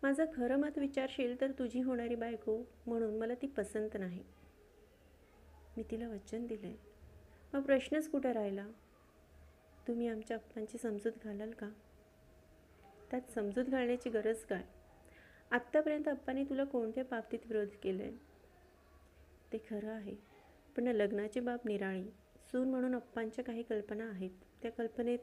माझं 0.03 0.25
खरं 0.35 0.57
मत 0.57 0.77
विचारशील 0.77 1.39
तर 1.41 1.51
तुझी 1.51 1.81
होणारी 1.81 2.15
बायको 2.15 2.57
म्हणून 2.85 3.17
मला 3.17 3.33
ती 3.33 3.47
पसंत 3.47 3.97
नाही. 3.99 4.23
मी 5.77 5.83
तिला 5.83 6.09
वचन 6.09 6.45
दिलं 6.47 6.67
आहे 6.67 6.77
मग 7.53 7.61
प्रश्नच 7.61 8.09
कुठं 8.09 8.31
राहिला? 8.31 8.67
तुम्ही 9.87 10.07
आमच्या 10.07 10.37
अप्पांची 10.37 10.77
समजूत 10.77 11.23
घालाल 11.23 11.51
का? 11.51 11.69
त्यात 13.11 13.31
समजूत 13.31 13.65
घालण्याची 13.65 14.09
गरज 14.09 14.43
काय? 14.45 14.63
आत्तापर्यंत 15.51 16.07
अप्पाने 16.09 16.43
तुला 16.43 16.63
कोणत्या 16.63 17.03
बाबतीत 17.03 17.39
विरोध 17.45 17.67
केला 17.83 18.03
आहे 18.03 18.11
ते 19.53 19.57
खरं 19.69 19.91
आहे 19.91 20.15
पण 20.77 20.87
लग्नाची 20.87 21.39
बाब 21.39 21.59
निराळी 21.65 22.03
सून 22.51 22.69
म्हणून 22.69 22.95
अप्पांच्या 22.95 23.43
काही 23.43 23.63
कल्पना 23.63 24.09
आहेत. 24.09 24.31
त्या 24.61 24.71
कल्पनेत 24.71 25.19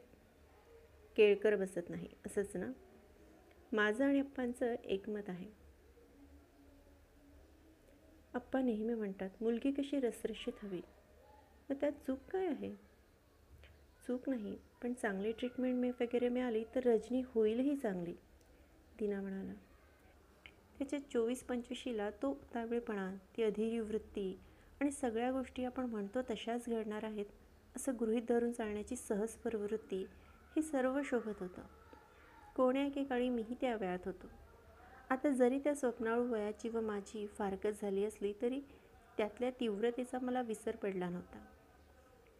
केळकर 1.15 1.55
बसत 1.55 1.89
नाही 1.89 2.07
असंच 2.25 2.55
ना? 2.55 2.71
माझं 3.71 4.05
आणि 4.05 4.19
अप्पांचं 4.19 4.75
एकमत 4.83 5.29
आहे. 5.29 5.47
अप्पा 8.33 8.61
नेहमी 8.61 8.93
म्हणतात 8.93 9.29
मुलगी 9.41 9.71
कशी 9.71 9.99
रसरशीत 9.99 10.63
हवी? 10.63 10.81
मग 11.69 11.75
त्यात 11.81 11.91
चूक 11.91 12.19
काय 12.31 12.47
आहे? 12.47 12.92
चूक 14.07 14.29
नाही 14.29 14.57
पण 14.81 14.93
चांगली 14.93 15.31
ट्रीटमेंट 15.31 15.79
मी 15.79 15.89
वगैरे 15.89 16.29
मिळाली 16.29 16.63
तर 16.75 16.83
रजनी 16.85 17.21
होईलही 17.21 17.75
चांगली 17.75 18.13
दिना 18.99 19.21
म्हणाला. 19.21 19.53
त्याच्या 20.77 20.99
चोवीस 21.11 21.43
पंचवीशीला 21.43 22.09
तो 22.09 22.29
उतावळेपणा 22.29 23.15
ती 23.37 23.43
अधीरी 23.43 23.79
वृत्ती 23.79 24.39
आणि 24.81 24.91
सगळ्या 24.91 25.31
गोष्टी 25.31 25.65
आपण 25.65 25.85
म्हणतो 25.85 26.21
तशाच 26.21 26.69
घडणार 26.69 27.03
आहेत 27.03 27.25
असं 27.75 27.91
गृहीत 27.99 28.21
धरून 28.29 28.51
चालण्याची 28.51 28.95
सहज 28.95 29.29
प्रवृत्ती 29.29 30.03
हे 30.55 30.61
सर्व 30.61 31.01
शोभत 31.05 31.39
होतं. 31.39 31.61
कोण्या 32.55 32.85
एकेकाळी 32.85 33.29
मीही 33.29 33.55
त्या 33.61 33.75
वयात 33.75 33.99
होतो. 34.05 34.27
आता 35.09 35.29
जरी 35.29 35.59
त्या 35.59 35.75
स्वप्नाळू 35.75 36.23
वयाची 36.23 36.69
व 36.69 36.81
माझी 36.81 37.27
फारकत 37.27 37.81
झाली 37.81 38.05
असली 38.05 38.33
तरी 38.41 38.61
त्यातल्या 39.17 39.49
तीव्रतेचा 39.59 40.19
मला 40.21 40.41
विसर 40.41 40.75
पडला 40.75 41.09
नव्हता. 41.09 41.45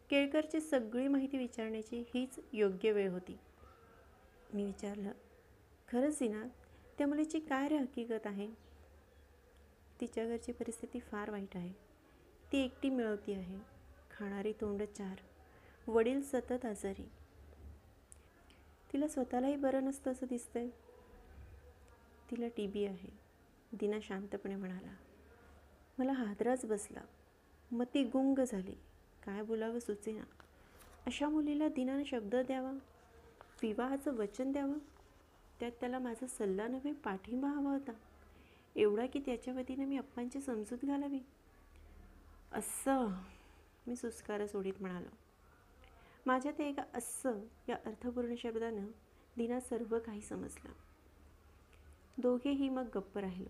केळकरची 0.10 0.62
सगळी 0.62 1.08
माहिती 1.08 1.38
विचारण्याची 1.38 2.04
हीच 2.14 2.40
योग्य 2.54 2.92
वेळ 2.92 3.10
होती. 3.10 3.40
मी 4.54 4.66
विचारलं 4.66 5.12
खरंच 5.88 6.22
ना 6.22 6.48
त्या 6.98 7.08
मुलीची 7.08 7.40
काय 7.40 7.68
रे 7.68 7.78
हकीकत 7.78 8.28
आहे? 8.28 8.48
तिच्या 10.02 10.26
घरची 10.26 10.52
परिस्थिती 10.52 11.00
फार 11.00 11.30
वाईट 11.30 11.58
आहे. 11.58 11.74
ती 12.52 12.58
एकटी 12.58 12.90
मिळवती 12.90 13.34
आहे. 13.34 13.58
खाणारी 14.12 14.52
तोंड 14.52 14.84
चार. 14.84 15.16
वडील 15.88 16.22
सतत 16.22 16.66
आजारी. 16.66 17.10
तिला 18.94 19.08
स्वतःलाही 19.08 19.56
बरं 19.56 19.84
नसतं 19.84 20.12
असं 20.12 20.26
दिसतंय. 20.30 20.70
तिला 22.32 22.48
टी 22.48 22.68
बी 22.68 22.86
आहे. 22.86 23.20
दिना 23.72 23.98
शांतपणे 24.02 24.56
म्हणाला. 24.56 24.96
मला 25.98 26.12
हादराच 26.12 26.66
बसला. 26.66 27.02
मग 27.72 27.86
ती 27.94 28.04
गुंग 28.04 28.40
झाली. 28.48 28.76
काय 29.26 29.42
बोलावं 29.42 29.80
सुचेना. 29.80 30.24
अशा 31.06 31.30
मुलीला 31.30 31.68
दिनानं 31.68 32.04
शब्द 32.04 32.36
द्यावा 32.36 32.72
विवाहाचं 33.62 34.16
वचन 34.16 34.52
द्यावं 34.52 34.78
त्यात 35.60 35.72
त्याला 35.72 36.00
माझा 36.00 36.28
सल्ला 36.28 36.68
नव्हे 36.68 36.94
पाठिंबा 36.94 37.48
हवा 37.48 37.72
होता. 37.72 37.92
एवढा 38.76 39.06
की 39.06 39.20
त्याच्या 39.20 39.54
वतीनं 39.54 39.86
मी 39.86 39.98
अप्पांची 39.98 40.42
समजूत 40.42 40.86
घालावी. 40.86 41.20
असं 42.54 43.08
मी 43.88 43.96
सुस्कार 43.96 44.46
सोडीत 44.46 44.74
म्हणालो. 44.80 45.16
माझ्या 46.26 46.52
ते 46.52 46.70
एका 46.70 46.84
असं 46.94 47.40
या 47.70 47.76
अर्थपूर्ण 47.86 48.34
शब्दानं 48.38 48.86
दिना 49.38 49.60
सर्व 49.60 50.00
काही 50.00 50.22
समजलं. 50.22 50.72
दोघेही 52.18 52.70
मग 52.70 52.86
गप्प 52.96 53.18
राहिलो. 53.18 53.50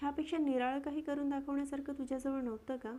ह्यापेक्षा 0.00 0.36
निराळं 0.36 0.80
काही 0.80 1.00
करून 1.00 1.30
दाखवण्यासारखं 1.30 1.92
तुझ्याजवळ 1.92 2.40
नव्हतं 2.40 2.76
का? 2.76 2.96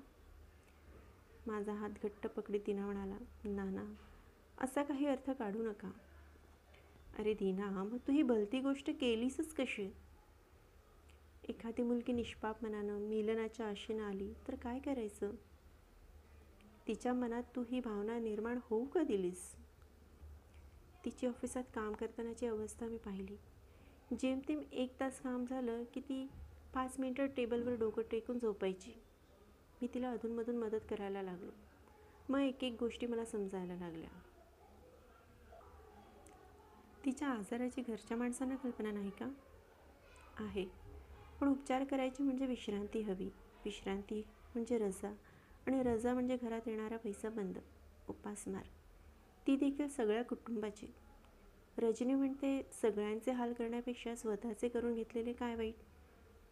माझा 1.47 1.73
हात 1.73 1.89
घट्ट 2.03 2.27
पकडीत 2.27 2.59
दिना 2.65 2.85
म्हणाला 2.85 3.17
नाना 3.45 3.93
असा 4.57 4.83
काही 4.83 5.05
अर्थ 5.05 5.31
काढू 5.31 5.63
नका. 5.63 5.91
अरे 7.19 7.33
दिना 7.33 7.69
मग 7.69 7.97
तू 7.97 8.11
ही 8.11 8.23
भलती 8.23 8.59
गोष्ट 8.59 8.89
केलीसच 8.89 9.53
कशी? 9.53 9.89
एखादी 11.49 11.81
मुलगी 11.81 12.11
निष्पाप 12.11 12.63
मनानं 12.63 12.99
मिलनाच्या 12.99 13.67
आशेनं 13.67 14.03
आली 14.03 14.33
तर 14.47 14.55
काय 14.55 14.79
करायचं? 14.79 15.31
तिच्या 16.87 17.13
मनात 17.13 17.43
तू 17.55 17.63
ही 17.71 17.79
भावना 17.79 18.19
निर्माण 18.19 18.59
होऊ 18.63 18.85
का 18.85 19.03
दिलीस? 19.03 19.55
तिची 21.05 21.27
ऑफिसात 21.27 21.63
काम 21.75 21.93
करतानाची 21.93 22.45
अवस्था 22.45 22.85
मी 22.85 22.97
पाहिली. 22.97 23.37
जेमतेम 24.19 24.61
एक 24.71 24.99
तास 24.99 25.19
काम 25.19 25.45
झालं 25.45 25.83
की 25.93 25.99
ती 25.99 26.29
पाच 26.73 26.99
मिनटं 26.99 27.25
टेबलवर 27.25 27.75
डोकं 27.75 28.01
टेकून 28.11 28.39
झोपायची. 28.39 28.91
मी 29.81 29.87
तिला 29.93 30.11
अधूनमधून 30.11 30.57
मदत 30.57 30.79
करायला 30.89 31.21
लागलो. 31.21 31.51
मग 32.29 32.39
एक 32.39 32.63
एक 32.63 32.75
गोष्टी 32.79 33.05
मला 33.05 33.25
समजायला 33.25 33.75
लागल्या. 33.75 34.09
तिच्या 37.05 37.27
आजाराची 37.27 37.81
घरच्या 37.81 38.17
माणसांना 38.17 38.55
कल्पना 38.55 38.91
नाही 38.91 39.09
का? 39.09 39.29
आहे. 40.37 40.65
पण 41.41 41.47
उपचार 41.47 41.83
करायची 41.83 42.23
म्हणजे 42.23 42.45
विश्रांती 42.45 43.01
हवी. 43.01 43.29
विश्रांती 43.65 44.21
म्हणजे 44.55 44.77
रजा 44.77 45.13
आणि 45.67 45.83
रजा 45.83 46.13
म्हणजे 46.13 46.37
घरात 46.37 46.67
येणारा 46.67 46.97
पैसा 46.97 47.29
बंद 47.29 47.57
उपासमार 48.09 48.63
ती 49.47 49.55
देखील 49.55 49.87
सगळ्या 49.87 50.23
कुटुंबाची. 50.23 50.87
रजनी 51.77 52.13
म्हणते 52.13 52.69
सगळ्यांचे 52.81 53.31
हाल 53.31 53.53
करण्यापेक्षा 53.53 54.15
स्वतःचे 54.15 54.69
करून 54.69 54.93
घेतलेले 54.93 55.33
काय 55.33 55.55
वाईट? 55.55 55.75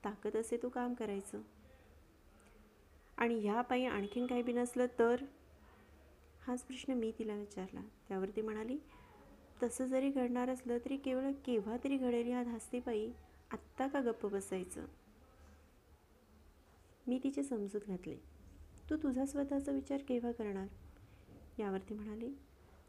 ताकद 0.03 0.37
असे 0.37 0.57
तू 0.57 0.69
काम 0.69 0.93
करायचं. 0.93 1.41
आणि 3.17 3.39
ह्या 3.39 3.61
पायी 3.61 3.85
आणखीन 3.85 4.27
काही 4.27 4.43
बी 4.43 4.53
नसलं 4.53 4.85
तर? 4.99 5.23
हाच 6.47 6.63
प्रश्न 6.63 6.93
मी 6.93 7.11
तिला 7.19 7.35
विचारला. 7.35 7.81
त्यावर 8.07 8.29
ती 8.29 8.41
म्हणाली 8.41 8.77
तसं 9.63 9.85
जरी 9.85 10.09
घडणार 10.09 10.49
असलं 10.49 10.77
तरी 10.85 10.97
केवळ 10.97 11.31
केव्हा 11.45 11.77
तरी 11.83 11.97
घडेल 11.97 12.27
ह्या 12.27 12.43
धास्तीपायी 12.43 13.11
आत्ता 13.51 13.87
का 13.87 14.01
गप्प 14.01 14.25
बसायचं? 14.25 14.85
मी 17.07 17.19
तिची 17.23 17.43
समजूत 17.43 17.81
घातली. 17.87 18.15
तू 18.89 18.97
तुझा 18.97 19.25
स्वतःचा 19.25 19.71
विचार 19.71 20.01
केव्हा 20.07 20.31
करणार? 20.31 20.67
यावरती 21.59 21.93
म्हणाली 21.93 22.29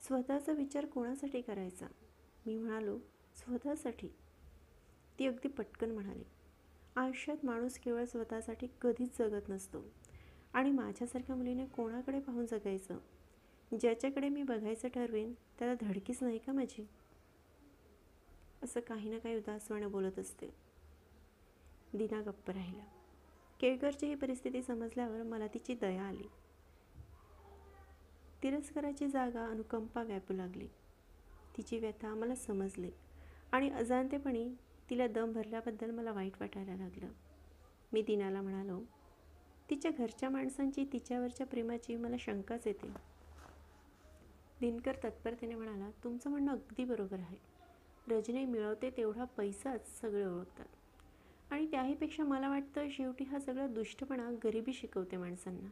स्वतःचा 0.03 0.53
विचार 0.53 0.87
कोणासाठी 0.87 1.41
करायचा? 1.41 1.87
मी 2.47 2.59
म्हणालो 2.59 2.99
स्वतःसाठी. 3.37 4.09
ती 5.19 5.27
अगदी 5.27 5.49
पटकन 5.49 5.91
म्हणाली 5.91 6.25
आयुष्यात 6.97 7.45
माणूस 7.45 7.79
केवळ 7.79 8.05
स्वतःसाठी 8.05 8.67
कधीच 8.81 9.19
जगत 9.19 9.49
नसतो. 9.49 9.79
आणि 10.57 10.71
माझ्यासारख्या 10.71 11.37
मुलीने 11.37 11.67
कोणाकडे 11.67 12.21
पाहून 12.21 12.47
जगायचं? 12.47 12.99
ज्याच्याकडे 13.81 14.29
मी 14.29 14.43
बघायचं 14.43 14.89
ठरवेन 14.89 15.33
त्याला 15.59 15.75
धडकीच 15.81 16.23
नाही 16.23 16.39
का 16.39 16.53
माझी? 16.53 16.87
असं 18.63 18.81
काही 18.81 19.11
ना 19.11 19.19
काही 19.19 19.37
उदासवानं 19.37 19.91
बोलत 19.91 20.19
असते. 20.19 20.47
दिना 21.95 22.21
गप्प 22.21 22.51
राहिला. 22.51 22.85
केळकरची 23.61 24.07
ही 24.07 24.15
परिस्थिती 24.15 24.63
समजल्यावर 24.63 25.23
मला 25.23 25.47
तिची 25.47 25.75
दया 25.75 26.03
आली. 26.03 26.29
तिरस्काराची 28.43 29.09
जागा 29.09 29.47
अनुकंपा 29.47 30.03
व्यापू 30.03 30.35
लागली. 30.35 30.69
तिची 31.57 31.79
व्यथा 31.79 32.15
मला 32.15 32.35
समजली 32.35 32.91
आणि 33.53 33.71
अजाणतेपणी 33.71 34.55
तिला 34.91 35.07
दम 35.07 35.33
भरल्याबद्दल 35.33 35.91
मला 35.91 36.13
वाईट 36.13 36.33
वाटायला 36.41 36.77
लागलं. 36.77 37.09
मी 37.93 38.03
दिनाला 38.03 38.43
म्हणालो 38.43 38.81
तिच्या 39.71 39.91
घरच्या 39.91 40.31
माणसांची 40.31 40.85
तिच्यावरच्या 40.93 41.47
प्रेमाची 41.47 41.97
मला 41.97 42.17
शंकाच 42.19 42.67
येते. 42.67 42.89
दिनकर 44.61 44.93
तत्परतेने 45.05 45.55
म्हणाला 45.55 45.91
तुमचं 46.05 46.31
म्हणणं 46.31 46.53
अगदी 46.53 46.85
बरोबर 46.85 47.19
आहे. 47.19 47.37
रजनी 48.09 48.45
मिळवते 48.45 48.91
तेवढा 48.91 49.25
पैसाच 49.25 50.01
सगळे 50.01 50.27
ओळखतात. 50.27 50.67
आणि 51.51 51.71
त्याहीपेक्षा 51.71 52.25
मला 52.25 52.49
वाटतं 52.49 52.89
शेवटी 52.91 53.25
हा 53.25 53.39
सगळा 53.39 53.67
दुष्टपणा 53.67 54.31
गरिबी 54.45 54.73
शिकवते 54.73 55.17
माणसांना. 55.17 55.69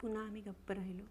पुन्हा 0.00 0.22
आम्ही 0.22 0.42
गप्प 0.42 0.72
राहिलो. 0.72 1.04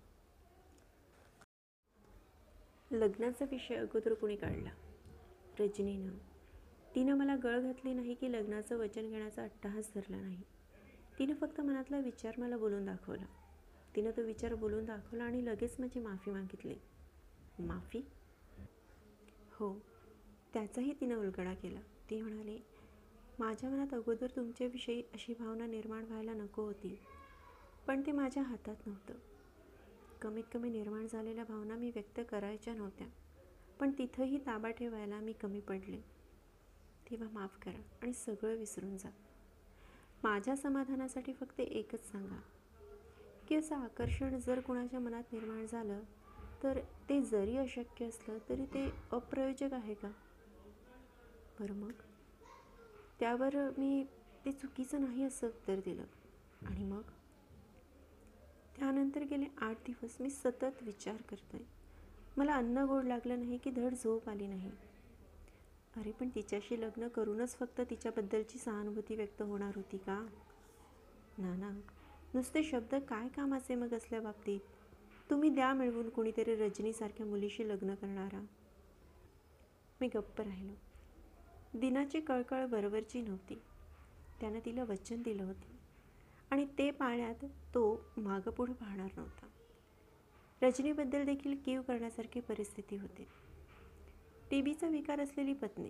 लग्नाचा 2.91 3.45
विषय 3.51 3.75
अगोदर 3.75 4.13
कुणी 4.13 4.35
काढला? 4.35 4.69
रजनीनं. 5.59 6.11
तिनं 6.95 7.15
मला 7.15 7.35
गळ 7.35 7.59
घातली 7.59 7.93
नाही 7.93 8.13
की 8.13 8.31
लग्नाचं 8.31 8.77
वचन 8.77 9.09
घेण्याचा 9.09 9.43
अट्टहास 9.43 9.91
धरला 9.95 10.17
नाही. 10.17 10.41
तिनं 11.21 11.33
फक्त 11.33 11.61
मनातला 11.61 11.99
विचार 11.99 12.33
मला 12.37 12.57
बोलून 12.57 12.85
दाखवला. 12.85 13.25
तिनं 13.95 14.11
तो 14.17 14.21
विचार 14.21 14.55
बोलून 14.55 14.85
दाखवला 14.85 15.23
आणि 15.23 15.45
लगेच 15.45 15.75
माझी 15.79 15.99
माफी 15.99 16.31
मागितली. 16.31 16.75
माफी? 17.59 18.01
हो. 19.51 19.79
त्याचाही 20.53 20.93
तिनं 21.01 21.17
उलगडा 21.17 21.53
केला. 21.53 21.79
ती 22.09 22.21
म्हणाली 22.21 22.59
माझ्या 23.39 23.69
मनात 23.69 23.93
अगोदर 23.93 24.27
तुमच्याविषयी 24.35 25.03
अशी 25.13 25.33
भावना 25.39 25.65
निर्माण 25.65 26.05
व्हायला 26.05 26.33
नको 26.33 26.63
होती. 26.63 26.99
पण 27.87 28.01
ते 28.05 28.11
माझ्या 28.11 28.43
हातात 28.43 28.75
नव्हतं. 28.85 29.13
कमीत 30.21 30.43
कमी 30.53 30.69
निर्माण 30.69 31.07
झालेल्या 31.07 31.43
भावना 31.43 31.75
मी 31.75 31.91
व्यक्त 31.95 32.21
करायच्या 32.29 32.73
नव्हत्या. 32.73 33.07
पण 33.79 33.91
तिथंही 33.97 34.45
ताबा 34.45 34.69
ठेवायला 34.69 35.19
मी 35.19 35.33
कमी 35.33 35.59
पडले. 35.59 36.01
तेव्हा 37.11 37.29
माफ 37.29 37.59
करा 37.59 37.81
आणि 38.01 38.13
सगळं 38.13 38.55
विसरून 38.55 38.97
जा. 38.97 39.09
माझ्या 40.23 40.55
समाधानासाठी 40.55 41.33
फक्त 41.33 41.59
एकच 41.59 42.11
सांगा. 42.11 42.39
की 43.47 43.55
असं 43.55 43.75
आकर्षण 43.75 44.39
जर 44.39 44.59
कुणाच्या 44.59 44.99
मनात 44.99 45.23
निर्माण 45.33 45.65
झालं 45.65 46.01
तर 46.63 46.79
ते 47.09 47.21
जरी 47.21 47.57
अशक्य 47.57 48.05
असलं 48.05 48.37
तरी 48.49 48.65
ते 48.65 48.93
अप्रयोजक 49.11 49.73
आहे 49.73 49.93
का? 49.93 50.11
बरं 51.59 51.73
मग? 51.73 51.91
त्यावर 53.19 53.55
मी 53.77 54.05
ते 54.45 54.51
चुकीचं 54.51 55.01
नाही 55.01 55.23
असं 55.23 55.47
उत्तर 55.47 55.79
दिलं. 55.79 56.03
आणि 56.65 56.83
मग? 56.83 57.01
त्यानंतर 58.77 59.23
गेले 59.23 59.45
आठ 59.61 59.75
दिवस 59.75 60.17
मी 60.21 60.29
सतत 60.29 60.83
विचार 60.83 61.15
करतोय. 61.15 61.59
मला 62.37 62.53
अन्न 62.53 62.77
गोड 62.77 63.03
लागलं 63.05 63.39
नाही 63.39 63.57
की 63.57 63.71
धड 63.71 63.93
झोप 63.93 64.29
आली 64.29 64.47
नाही. 64.47 64.71
अरे 65.97 66.11
पण 66.11 66.29
तिच्याशी 66.35 66.81
लग्न 66.81 67.07
करूनच 67.07 67.55
फक्त 67.55 67.81
तिच्याबद्दलची 67.89 68.59
सहानुभूती 68.59 69.15
व्यक्त 69.15 69.41
होणार 69.41 69.71
होती 69.75 69.97
का? 69.97 70.27
ना 71.37 71.55
ना 71.55 71.69
नुसते 72.33 72.63
शब्द 72.63 72.95
काय 72.95 73.27
कामाचे 73.27 73.75
मग 73.75 73.93
असल्या 73.93 74.21
बाबतीत? 74.21 74.59
तुम्ही 75.29 75.49
द्या 75.49 75.73
मिळवून 75.73 76.09
कोणीतरी 76.09 76.55
रजनीसारख्या 76.55 77.25
मुलीशी 77.25 77.69
लग्न 77.69 77.95
करणारा. 77.95 78.45
मी 80.01 80.07
गप्प 80.07 80.41
राहिलो. 80.41 80.73
दिनाची 81.79 82.19
कळकळ 82.19 82.65
बरोबरची 82.65 83.21
नव्हती. 83.21 83.61
त्यानं 84.39 84.59
तिला 84.65 84.83
वचन 84.83 85.21
दिलं 85.21 85.43
होतं. 85.43 85.75
आणि 86.51 86.65
ते 86.77 86.91
पाळण्यात 86.91 87.45
तो 87.45 88.05
मागं 88.17 88.51
पुढं 88.51 88.73
पाहणार 88.73 89.09
नव्हता. 89.17 89.47
रजनीबद्दल 90.61 91.25
देखील 91.25 91.55
कीव 91.65 91.81
करण्यासारखी 91.81 92.39
परिस्थिती 92.39 92.97
होती. 92.97 93.27
टीबीचा 94.51 94.87
विकार 94.87 95.19
असलेली 95.19 95.53
पत्नी. 95.53 95.89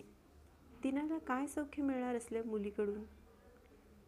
दिनाला 0.84 1.18
काय 1.18 1.48
सौख्य 1.48 1.84
मिळणार 1.84 2.16
असल्या 2.16 2.44
मुलीकडून? 2.44 3.04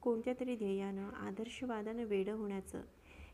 कोणत्या 0.01 0.33
तरी 0.39 0.55
ध्येयानं 0.55 1.09
आदर्शवादानं 1.09 2.03
वेडं 2.03 2.33
होण्याचं 2.33 2.81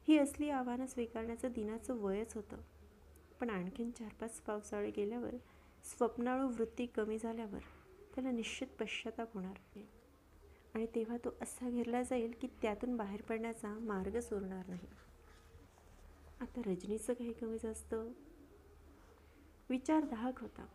ही 0.08 0.18
असली 0.18 0.50
आव्हानं 0.50 0.86
स्वीकारण्याचं 0.86 1.52
दिनाचं 1.52 1.96
वयच 1.96 2.36
होतं. 2.36 2.58
पण 3.40 3.50
आणखीन 3.50 3.92
चार 3.92 4.14
पाच 4.22 4.42
पावसाळे 4.42 4.92
गेल्यावर 4.92 5.36
स्वप्नाळू 5.84 6.48
वृत्ती 6.48 6.86
कमी 6.86 7.18
झाल्यावर 7.18 7.60
त्याला 8.16 8.32
निश्चित 8.32 8.68
पश्चाताप 8.68 9.34
होणार 9.34 9.80
आणि 10.74 10.86
तेव्हा 10.96 11.18
तो 11.18 11.30
असा 11.42 11.70
घेरला 11.70 12.04
जाईल 12.04 12.34
की 12.42 12.48
त्यातून 12.62 12.98
बाहेर 12.98 13.22
पडण्याचा 13.22 13.68
मार्ग 13.68 14.20
सोडणार 14.20 14.68
नाही. 14.68 14.88
आता 16.42 16.62
रजनीचं 16.66 17.14
काही 17.14 17.34
कमी 17.34 17.58
जास्त? 17.58 17.96
विचार 19.70 20.04
दाहक 20.06 20.40
होता. 20.40 20.66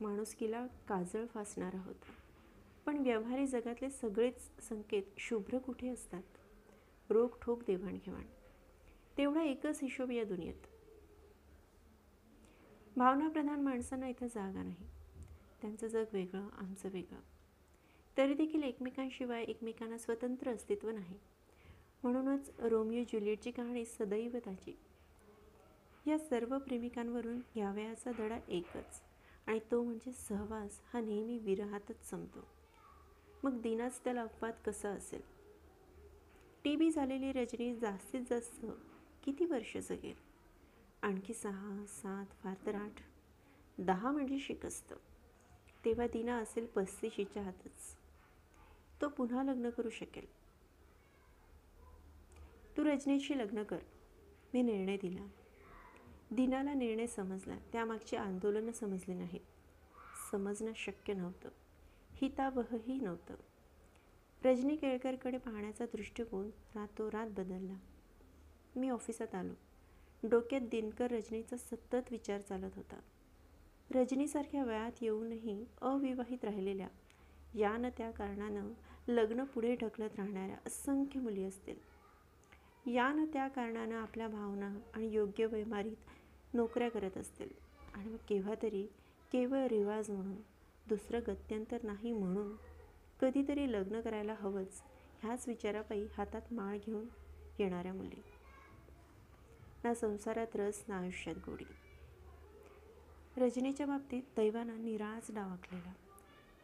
माणुसकीला 0.00 0.66
काजळ 0.66 1.26
फासणारा 1.26 1.80
होता. 1.80 2.12
पण 2.86 2.98
व्यवहारी 2.98 3.46
जगातले 3.46 3.90
सगळेच 3.90 4.50
संकेत 4.68 5.02
शुभ्र 5.18 5.58
कुठे 5.58 5.88
असतात? 5.88 6.22
रोखठोक 7.10 7.62
देवाणघेवाण. 7.66 8.24
तेवढा 9.18 9.42
एकच 9.42 9.78
हिशोब 9.82 10.10
या 10.10 10.24
दुनियेत. 10.24 10.54
भावनाप्रधान 12.96 13.60
माणसांना 13.60 14.08
इथं 14.08 14.26
जागा 14.26 14.62
नाही. 14.62 14.88
त्यांचं 15.60 15.86
जग 15.86 16.04
वेगळं 16.12 16.48
आमचं 16.48 16.88
वेगळं. 16.88 17.20
तरी 18.18 18.34
देखील 18.34 18.62
एकमेकांशिवाय 18.62 19.42
एकमेकांना 19.42 19.98
स्वतंत्र 19.98 20.50
अस्तित्व 20.50 20.90
नाही. 20.90 21.18
म्हणूनच 22.02 22.50
रोमिओ 22.58 23.04
ज्युलियटची 23.04 23.50
कहाणी 23.50 23.84
सदैव 23.84 24.36
ताजी 24.46 24.78
या 26.06 26.18
सर्व 26.18 26.58
प्रेमिकांवरून 26.58 27.38
घ्यावयाचा 27.38 28.10
धडा 28.18 28.38
एकच. 28.48 29.02
आणि 29.46 29.58
तो 29.70 29.82
म्हणजे 29.82 30.12
सहवास 30.12 30.80
हा 30.92 31.00
नेहमी 31.00 31.38
विरहातच 31.38 32.10
संपतो. 32.10 32.46
मग 33.42 33.60
दिनाच 33.60 34.04
त्याला 34.04 34.22
अपवाद 34.22 34.52
कसा 34.66 34.88
असेल? 34.88 35.20
टी 36.64 36.76
बी 36.76 36.90
झालेली 36.90 37.32
रजनी 37.32 37.76
जास्तीत 37.76 38.20
जास्त 38.30 38.66
किती 39.22 39.44
वर्ष 39.44 39.76
जगेल 39.76 40.14
आणखी 41.02 41.34
सहा 41.34 41.84
सात 41.86 42.26
फार 42.42 42.54
तर 42.66 42.74
आठ. 42.74 43.02
दहा 43.78 44.10
म्हणजे 44.10 44.38
शिकस्त. 44.38 44.94
तेव्हा 45.84 46.06
दिना 46.06 46.36
असेल 46.36 46.66
पस्तीशीच्या 46.66 47.42
हातच 47.42 47.96
तो 49.00 49.08
पुन्हा 49.08 49.42
लग्न 49.42 49.70
करू 49.70 49.90
शकेल. 49.90 50.26
तू 52.76 52.84
रजनीशी 52.84 53.38
लग्न 53.38 53.62
कर. 53.62 53.78
मी 54.54 54.62
निर्णय 54.62 54.96
दिला. 54.96 55.26
दिनाला 56.34 56.74
निर्णय 56.74 57.06
समजला 57.06 57.58
त्यामागची 57.72 58.16
आंदोलनं 58.16 58.72
समजली 58.72 59.14
नाहीत. 59.14 59.40
समजणं 60.30 60.72
शक्य 60.76 61.14
नव्हतं. 61.14 61.48
हितावहही 62.12 63.00
नव्हतं. 63.00 63.34
रजनी 64.44 64.76
केळकरकडे 64.76 65.38
पाहण्याचा 65.38 65.84
दृष्टिकोन 65.84 66.50
रातोरात 66.74 67.28
बदलला. 67.28 67.74
मी 68.76 68.88
ऑफिसात 68.88 69.34
आलो. 69.34 69.52
डोक्यात 70.28 70.60
दिनकर 70.60 71.10
रजनीचा 71.10 71.56
सतत 71.56 71.96
विचार 72.10 72.40
चालत 72.40 72.70
होता. 72.76 73.00
रजनीसारख्या 73.94 74.64
वयात 74.64 74.92
येऊनही 75.00 75.66
अविवाहित 75.82 76.44
राहिलेल्या 76.44 76.88
या 77.54 77.76
न 77.76 77.86
त्या 77.98 78.10
कारणानं 78.10 78.68
लग्न 79.08 79.44
पुढे 79.44 79.76
ढकलत 79.76 80.16
राहणाऱ्या 80.16 80.56
असंख्य 80.66 81.20
मुली 81.20 81.44
असतील. 81.44 81.76
या 82.90 83.12
न 83.12 83.24
त्या 83.32 83.48
कारणानं 83.48 83.94
आपल्या 83.94 84.28
भावना 84.28 84.78
आणि 84.94 85.12
योग्य 85.12 85.46
वैमारीत 85.46 85.96
नोकऱ्या 86.54 86.90
करत 86.90 87.16
असतील. 87.16 87.48
आणि 87.94 88.08
मग 88.08 88.16
केव्हा 88.28 88.54
तरी 88.62 88.86
केवळ 89.32 89.66
रिवाज 89.66 90.10
म्हणून 90.10 90.36
दुसरं 90.88 91.20
गत्यंतर 91.26 91.78
नाही 91.82 92.12
म्हणून 92.12 92.56
कधीतरी 93.20 93.72
लग्न 93.72 94.00
करायला 94.00 94.34
हवंच 94.38 94.82
ह्याच 95.22 95.48
विचारापायी 95.48 96.08
हातात 96.16 96.52
माळ 96.52 96.78
घेऊन 96.86 97.04
येणाऱ्या 97.58 97.94
मुली. 97.94 98.22
ना 99.84 99.94
संसारात 99.94 100.56
रस 100.56 100.84
ना 100.88 100.98
आयुष्यात 100.98 101.36
गोडी. 101.36 101.64
रजनीच्या 103.36 103.86
बाबतीत 103.86 104.22
दैवानं 104.36 104.84
निराळाच 104.84 105.26
डावाकलेला 105.30 105.92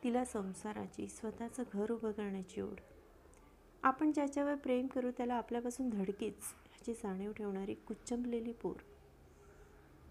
तिला 0.03 0.24
संसाराची 0.24 1.09
स्वतःचं 1.09 1.62
घर 1.72 1.92
उभं 1.92 2.12
करण्याची 2.12 2.61
ओढ. 2.61 2.81
आपण 3.83 4.12
ज्याच्यावर 4.12 4.55
प्रेम 4.55 4.87
करू 4.87 5.11
त्याला 5.11 5.35
आपल्यापासून 5.35 5.90
धडकीच 5.90 6.37
ह्याची 6.42 6.92
जाणीव 6.92 7.33
ठेवणारी 7.33 7.74
कुच्चंबलेली 7.74 8.53
पोर. 8.53 8.74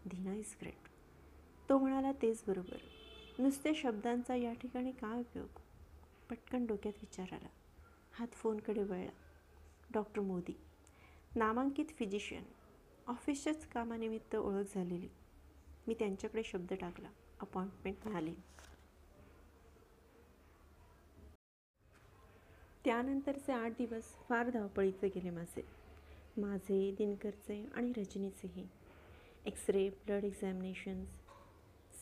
धीना 0.06 0.34
इज 0.34 0.56
ग्रेट 0.62 0.88
तो 1.70 1.78
म्हणाला 1.78 2.12
तेच 2.12 2.44
बरोबर. 2.48 2.78
नुसत्या 3.40 3.72
शब्दांचा 3.76 4.36
या 4.36 4.54
ठिकाणी 4.54 4.92
काय 4.92 5.20
उपयोग? 5.20 5.60
पटकन 6.30 6.66
डोक्यात 6.66 6.94
विचार 7.02 7.34
आला. 7.34 7.48
हात 8.12 8.28
फोनकडे 8.28 8.84
वळला. 8.84 9.12
डॉक्टर 9.94 10.22
मोदी 10.22 10.56
नामांकित 11.36 11.86
फिजिशियन 11.86 12.44
ऑफिसच्याच 13.08 13.68
कामानिमित्त 13.68 14.36
ओळख 14.36 14.76
झालेली. 14.76 15.08
मी 15.88 15.94
त्यांच्याकडे 15.94 16.44
शब्द 16.44 16.74
टाकला. 16.74 17.10
अपॉइंटमेंट 17.40 17.98
मिळाली. 18.06 18.34
त्यानंतरचे 22.86 23.54
आठ 23.54 23.72
दिवस 23.72 24.04
फार 24.04 24.50
धावपळीचे 24.50 25.08
गेले 25.08 25.30
माझे. 25.30 25.62
माझे 26.38 26.96
दिनकरचे 26.98 27.66
आणि 27.74 27.92
रजनीचेही. 27.98 28.68
एक्सरे 29.45 29.89
ब्लड 29.89 30.23
एक्झामिनेशन्स 30.23 31.10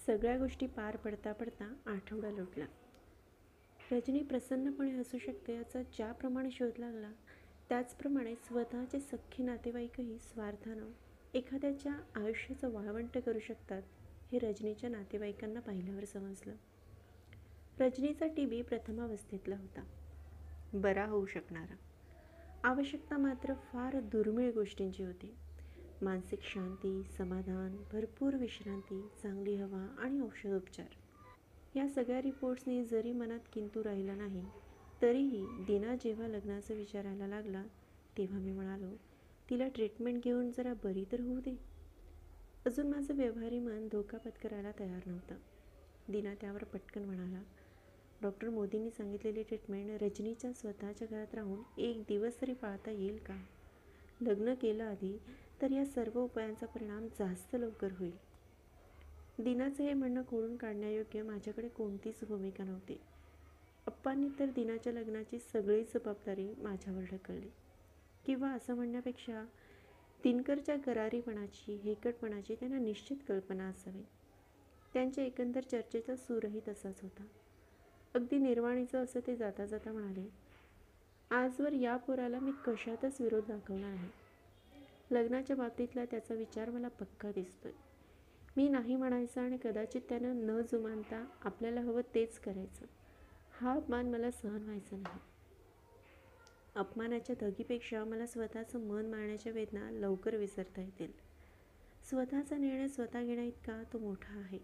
सगळ्या 0.06 0.38
गोष्टी 0.38 0.67
पार 0.67 0.95
पडता 0.95 1.34
पडता 1.34 1.76
आठवडा 1.86 2.30
लुटला. 2.30 2.65
रजनी 3.91 4.23
प्रसन्नपणे 4.23 4.91
असू 4.91 5.17
शकते 5.17 5.56
याचा 5.56 5.82
ज्याप्रमाणे 5.82 6.52
शोध 6.52 6.71
लागला 6.80 7.12
त्याचप्रमाणे 7.69 8.36
स्वतःचे 8.36 9.00
सख्खे 9.00 9.43
नातेवाईकही 9.43 10.19
स्वार्थानं 10.19 10.86
एखाद्याच्या 11.34 11.93
आयुष्याचं 12.15 12.73
वाळवंट 12.73 13.17
करू 13.17 13.39
शकतात 13.39 13.82
हे 14.32 14.39
रजनीच्या 14.39 14.89
नातेवाईकांना 14.89 15.60
पाहिल्यावर 15.60 16.06
समजलं. 16.06 16.56
रजनीचा 17.80 18.28
टी 18.28 18.45
बी 18.45 18.62
प्रथमावस्थेतला 18.62 19.58
होता. 19.58 19.82
बरा 20.73 21.06
होऊ 21.06 21.26
शकणारा. 21.26 21.76
आवश्यकता 22.63 23.17
मात्र 23.17 23.54
फार 23.54 24.00
दुर्मिळ 24.00 24.52
गोष्टींची 24.52 25.04
होती. 25.04 25.36
मानसिक 26.02 26.44
शांती 26.44 26.92
समाधान 27.18 27.76
भरपूर 27.92 28.36
विश्रांती 28.36 29.02
चांगली 29.24 29.56
हवा 29.56 29.86
आणि 29.98 30.20
औषधोपचार 30.22 30.96
या 31.76 31.88
सगळ्या 31.88 32.22
रिपोर्ट्सनी 32.22 32.84
जरी 32.86 33.12
मनात 33.12 33.48
किंतू 33.54 33.84
राहिला 33.84 34.16
नाही 34.16 34.44
तरीही 35.02 35.46
दिना 35.68 35.96
जेव्हा 35.96 36.28
लग्नाचा 36.28 36.74
विचारायला 36.74 37.28
लागला 37.28 37.64
तेव्हा 38.18 38.40
मी 38.40 38.52
म्हणालो 38.52 38.92
तिला 39.50 39.68
ट्रीटमेंट 39.68 40.24
घेऊन 40.24 40.52
जरा 40.52 40.74
बरी 40.84 41.04
तर 41.12 41.22
होऊ 41.22 41.40
दे. 41.40 41.56
अजून 42.66 42.90
माझं 42.90 43.14
व्यवहारी 43.14 43.60
मन 43.60 43.88
धोका 43.92 44.18
पत्करायला 44.18 44.72
तयार 44.80 45.08
नव्हतं. 45.08 45.36
दिना 46.08 46.34
त्यावर 46.42 46.64
पटकन 46.64 47.04
म्हणाला 47.04 47.42
डॉक्टर 48.22 48.50
मोदींनी 48.50 48.90
सांगितलेली 48.90 49.44
ट्रीटमेंट 49.44 50.02
रजनीच्या 50.04 50.52
स्वतःच्या 50.54 51.08
घरात 51.08 51.36
राहून 51.36 51.62
एक 51.78 52.02
दिवस 52.02 52.42
तरी 52.42 52.54
पाळता 52.54 52.92
येईल 52.92 53.18
का? 53.18 53.38
लग्न 54.22 54.54
केलं 54.54 54.84
आधी 54.84 55.18
तर 55.62 55.72
या 55.72 55.86
सर्व 55.86 56.20
उपायांचा 56.20 56.65
परिणाम 56.65 57.08
जास्त 57.08 57.56
लवकर 57.56 57.91
होईल. 57.91 58.15
दिनाचं 59.39 59.84
हे 59.84 59.93
म्हणणं 59.93 60.22
खोडून 60.28 60.56
काढण्यायोग्य 60.58 61.22
माझ्याकडे 61.22 61.67
कोणतीच 61.67 62.20
भूमिका 62.24 62.63
नव्हती. 62.63 62.98
अप्पांनी 63.86 64.30
तर 64.39 64.46
दिनाच्या 64.46 64.93
लग्नाची 64.93 65.39
सगळी 65.39 65.84
जबाबदारी 65.84 66.54
माझ्यावर 66.58 67.04
ढकलली. 67.04 67.50
किंवा 68.26 68.50
असं 68.52 68.76
म्हणण्यापेक्षा 68.76 69.43
दिनकरच्या 70.24 70.76
गरारीपणाची 70.88 71.76
हेकटपणाची 71.76 72.56
त्यांना 72.56 72.78
निश्चित 72.78 73.17
कल्पना 73.28 73.67
असावी. 73.67 74.04
त्यांच्या 74.93 75.24
एकंदर 75.24 75.62
चर्चेचा 75.62 76.15
सूरही 76.15 76.60
तसाच 76.67 77.02
होता. 77.02 77.26
अगदी 78.13 78.38
निर्वाणीचं 78.38 79.04
असं 79.04 79.20
ते 79.28 79.36
जाता 79.36 79.65
जाता 79.65 79.91
म्हणाले 79.91 80.30
आजवर 81.32 81.74
या 81.74 81.98
पोराला 81.98 82.39
मी 82.39 82.52
कशातच 82.65 83.22
विरोध 83.22 83.43
दाखवणार 83.48 83.93
नाही. 83.93 84.10
लग्नाच्या 85.12 85.56
बाबतीतला 85.56 86.06
त्याचा 86.06 86.34
विचार 86.34 86.70
मला 86.70 86.88
पक्का 86.88 87.32
दिसतोय. 87.32 87.72
मी 88.58 88.70
नाही 88.70 88.96
म्हणायचं 88.96 89.41
आणि 89.41 89.58
कदाचित 89.63 90.02
त्यानं 90.10 90.36
न 90.36 90.62
जुमानता 90.62 91.26
आपल्याला 91.43 91.82
हवं 91.82 92.02
तेच 92.15 92.39
करायचं. 92.39 92.86
हा 93.52 93.74
अपमान 93.74 94.10
मला 94.10 94.32
सहन 94.32 94.63
व्हायचा 94.63 94.98
नाही. 94.98 95.20
अपमानाच्या 96.76 97.36
धगीपेक्षा 97.41 98.04
मला 98.04 98.26
स्वतःचं 98.26 98.80
मन 98.80 99.06
मारण्याच्या 99.06 99.52
वेदना 99.52 99.91
लवकर 99.91 100.36
विसरता 100.36 100.82
येतील. 100.82 101.12
स्वतःचा 102.10 102.58
निर्णय 102.58 102.88
स्वतः 102.88 103.24
घेण्या 103.24 103.46
इतका 103.46 103.84
तो 103.93 104.00
मोठा 104.00 104.39
आहे. 104.39 104.60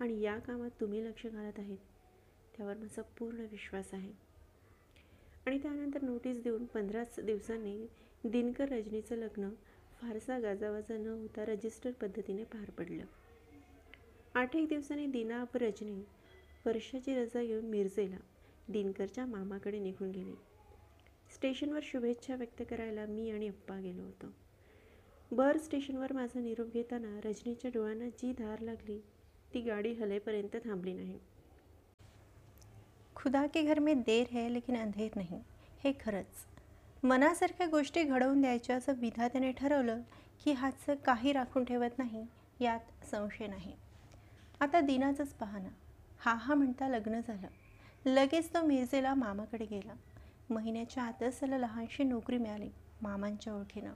आणि 0.00 0.20
या 0.20 0.38
कामात 0.38 0.70
तुम्ही 0.80 1.04
लक्ष 1.04 1.26
घालत 1.26 1.58
आहेत 1.58 1.78
त्यावर 2.56 2.76
माझा 2.76 3.02
पूर्ण 3.02 3.40
विश्वास 3.40 3.94
आहे. 3.94 4.12
आणि 5.46 5.58
त्यानंतर 5.58 6.02
नोटीस 6.02 6.42
देऊन 6.42 6.64
पंधराच 6.64 7.20
दिवसांनी 7.20 7.86
दिनकर 8.24 8.68
रजनीचं 8.68 9.16
लग्न 9.16 9.48
फारसा 10.00 10.38
गाजावाजा 10.38 10.96
न 10.96 11.06
होता 11.06 11.44
रजिस्टर 11.44 11.90
पद्धतीने 11.90 12.44
पार 12.44 12.70
पडलं. 12.70 13.04
आठ 14.34 14.56
एक 14.56 14.68
दिवसांनी 14.68 15.06
दिना 15.06 15.44
व 15.54 15.58
रजनी 15.58 16.04
वर्षाची 16.66 17.14
रजा 17.14 17.42
घेऊन 17.42 17.64
मिरजेला 17.64 18.16
दिनकरच्या 18.68 19.26
मामाकडे 19.26 19.78
निघून 19.78 20.10
गेली. 20.10 20.34
स्टेशनवर 21.34 21.80
शुभेच्छा 21.82 22.36
व्यक्त 22.36 22.62
करायला 22.70 23.06
मी 23.06 23.30
आणि 23.30 23.48
अप्पा 23.48 23.80
गेलो 23.80 24.02
होतो. 24.02 24.26
बर 25.30 25.56
स्टेशनवर 25.56 26.12
माझा 26.12 26.40
निरोप 26.40 26.72
घेताना 26.72 27.20
रजनीच्या 27.24 27.70
डोळ्यांना 27.74 28.08
जी 28.08 28.32
धार 28.32 28.60
लागली 28.60 28.98
ती 29.54 29.60
गाडी 29.60 29.92
हलेपर्यंत 29.92 30.56
थांबली 30.64 30.92
नाही. 30.92 31.18
खुदा 33.16 33.46
के 33.46 33.62
घर 33.62 33.78
में 33.78 34.00
देर 34.00 34.26
है 34.30 34.52
लेकिन 34.52 34.76
अंधेर 34.76 35.10
नाही. 35.16 35.40
हे 35.84 35.92
खरंच. 36.00 36.53
मनासारख्या 37.04 37.66
गोष्टी 37.66 38.02
घडवून 38.02 38.40
द्यायच्या 38.40 38.76
असं 38.76 38.92
विधात्याने 38.92 39.52
ठरवलं 39.52 40.00
की 40.44 40.52
हातचं 40.52 40.94
काही 40.94 41.32
राखून 41.32 41.64
ठेवत 41.64 41.98
नाही 41.98 42.26
यात 42.60 43.06
संशय 43.10 43.46
नाही. 43.46 43.76
आता 44.60 44.80
दिनाचंच 44.80 45.28
पाहणं 45.28 45.68
हा 46.18 46.34
हा 46.34 46.54
म्हणता 46.54 46.88
लग्न 46.88 47.20
झालं. 47.28 47.46
लगेच 48.06 48.54
तो 48.54 48.66
मिरजेला 48.66 49.14
मामाकडे 49.14 49.64
गेला. 49.64 49.92
महिन्याच्या 50.50 51.02
आतच 51.02 51.40
त्याला 51.40 51.58
लहानशी 51.58 52.04
नोकरी 52.04 52.38
मिळाली 52.38 52.70
मामांच्या 53.02 53.54
ओळखीनं. 53.54 53.92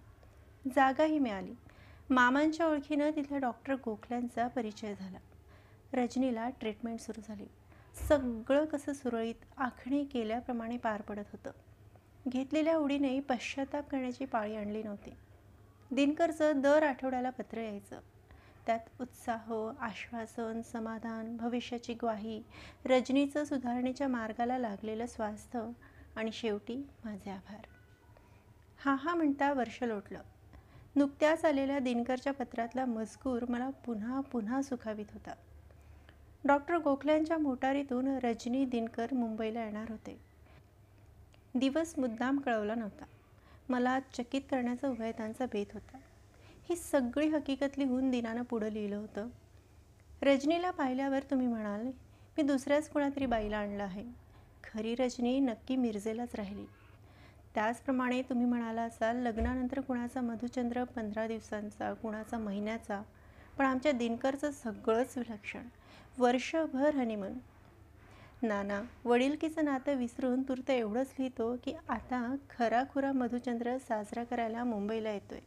जागाही 0.77 1.19
मिळाली. 1.19 1.55
मामांच्या 2.11 2.67
ओळखीनं 2.67 3.11
तिथल्या 3.11 3.39
डॉक्टर 3.39 3.75
गोखल्यांचा 3.75 4.49
परिचय 4.49 4.95
झाला. 4.95 5.19
रजनीला 5.93 6.51
ट्रीटमेंट 6.51 7.01
सुरू 7.01 7.21
झाली. 7.29 7.47
सगळं 8.09 8.65
कसं 8.65 8.93
सुरळीत 8.93 9.35
आखणी 9.57 10.05
केल्याप्रमाणे 10.05 10.77
पार 10.77 11.03
पडत 11.03 11.25
होतं. 11.33 11.51
घेतलेल्या 12.29 12.77
उडीने 12.77 13.21
पश्चाताप 13.21 13.91
करण्याची 13.91 14.25
पाळी 14.25 14.57
आणली 14.57 14.83
नव्हती. 14.83 15.11
दिनकरचं 15.91 16.61
दर 16.61 16.83
आठवड्याला 16.83 17.31
पत्र 17.31 17.59
यायचं. 17.59 18.01
त्यात 18.67 18.81
उत्साह 19.01 19.55
आश्वासन 19.81 20.61
समाधान 20.63 21.37
भविष्याची 21.37 21.95
ग्वाही 21.95 22.43
रजनीचं 22.85 23.45
सुधारणेच्या 23.45 24.09
मार्गाला 24.09 24.59
लागलेलं 24.59 25.07
स्वास्थ्य 25.07 25.71
आणि 26.17 26.33
शेवटी 26.33 26.77
माझे 27.05 27.31
आभार. 27.31 27.67
हा 28.85 28.95
हा 28.95 29.15
म्हणता 29.15 29.53
वर्ष 29.53 29.83
लोटलं. 29.83 30.21
नुकत्याच 30.97 31.45
आलेल्या 31.45 31.79
दिनकरच्या 31.79 32.33
पत्रातला 32.33 32.85
मजकूर 32.85 33.45
मला 33.49 33.71
पुन्हा 33.71 34.21
पुन्हा 34.21 34.63
सुखावित 34.63 35.07
होता. 35.13 35.35
डॉक्टर 36.45 36.77
गोखल्यांच्या 36.77 37.39
मोटारीतून 37.39 38.09
रजनी 38.09 38.65
दिनकर 38.65 39.07
मुंबईला 39.13 39.65
येणार 39.65 39.91
होते. 39.91 40.28
दिवस 41.55 41.95
मुद्दाम 41.99 42.39
कळवला 42.39 42.75
नव्हता. 42.75 43.05
मला 43.69 44.01
चकित 44.01 44.41
करण्याचा 44.51 44.89
उभयतांचा 44.89 45.47
बेत 45.47 45.67
होता. 45.73 45.99
ही 46.69 46.77
सगळी 46.77 47.29
हकीकत 47.29 47.79
लिहून 47.79 48.11
दिनानं 48.11 48.43
पुढं 48.43 48.69
लिहिलं 48.69 48.97
होतं. 48.97 49.29
रजनीला 50.23 50.71
पाहिल्यावर 50.71 51.21
तुम्ही 51.31 51.47
म्हणाल 51.47 51.87
मी 52.37 52.43
दुसऱ्याच 52.43 52.89
कुणातरी 52.89 53.27
बाईला 53.27 53.59
आणलं 53.59 53.83
आहे. 53.83 54.05
खरी 54.65 54.95
रजनी 54.95 55.41
नक्की 55.41 55.77
मिरजेलाच 55.77 56.35
राहिली. 56.35 56.65
त्याचप्रमाणे 57.55 58.23
तुम्ही 58.23 58.47
म्हणाला 58.47 58.83
असाल 58.83 59.17
लग्नानंतर 59.17 59.81
कुणाचा 59.81 60.21
मधुचंद्र 60.21 60.85
पंधरा 60.85 61.27
दिवसांचा 61.27 61.93
कुणाचा 61.93 62.39
महिन्याचा 62.39 63.03
पण 63.59 63.65
आमच्या 63.65 63.93
दिनकरचं 63.93 64.51
सगळंच 64.51 65.19
विलक्षण. 65.19 65.63
वर्षभर 66.19 66.95
हनीमून 66.95 67.33
नाना 68.43 68.83
वडीलकीचं 69.05 69.65
नातं 69.65 69.95
विसरून 69.95 70.43
तुर्त 70.43 70.71
एवढंच 70.71 71.07
लिहितो 71.19 71.57
की 71.65 71.75
आता 71.89 72.37
खराखुरा 72.51 73.13
मधुचंद्र 73.13 73.79
साजरा 73.79 74.25
करायला 74.25 74.65
मुंबईला 74.65 75.11
येतोय. 75.11 75.41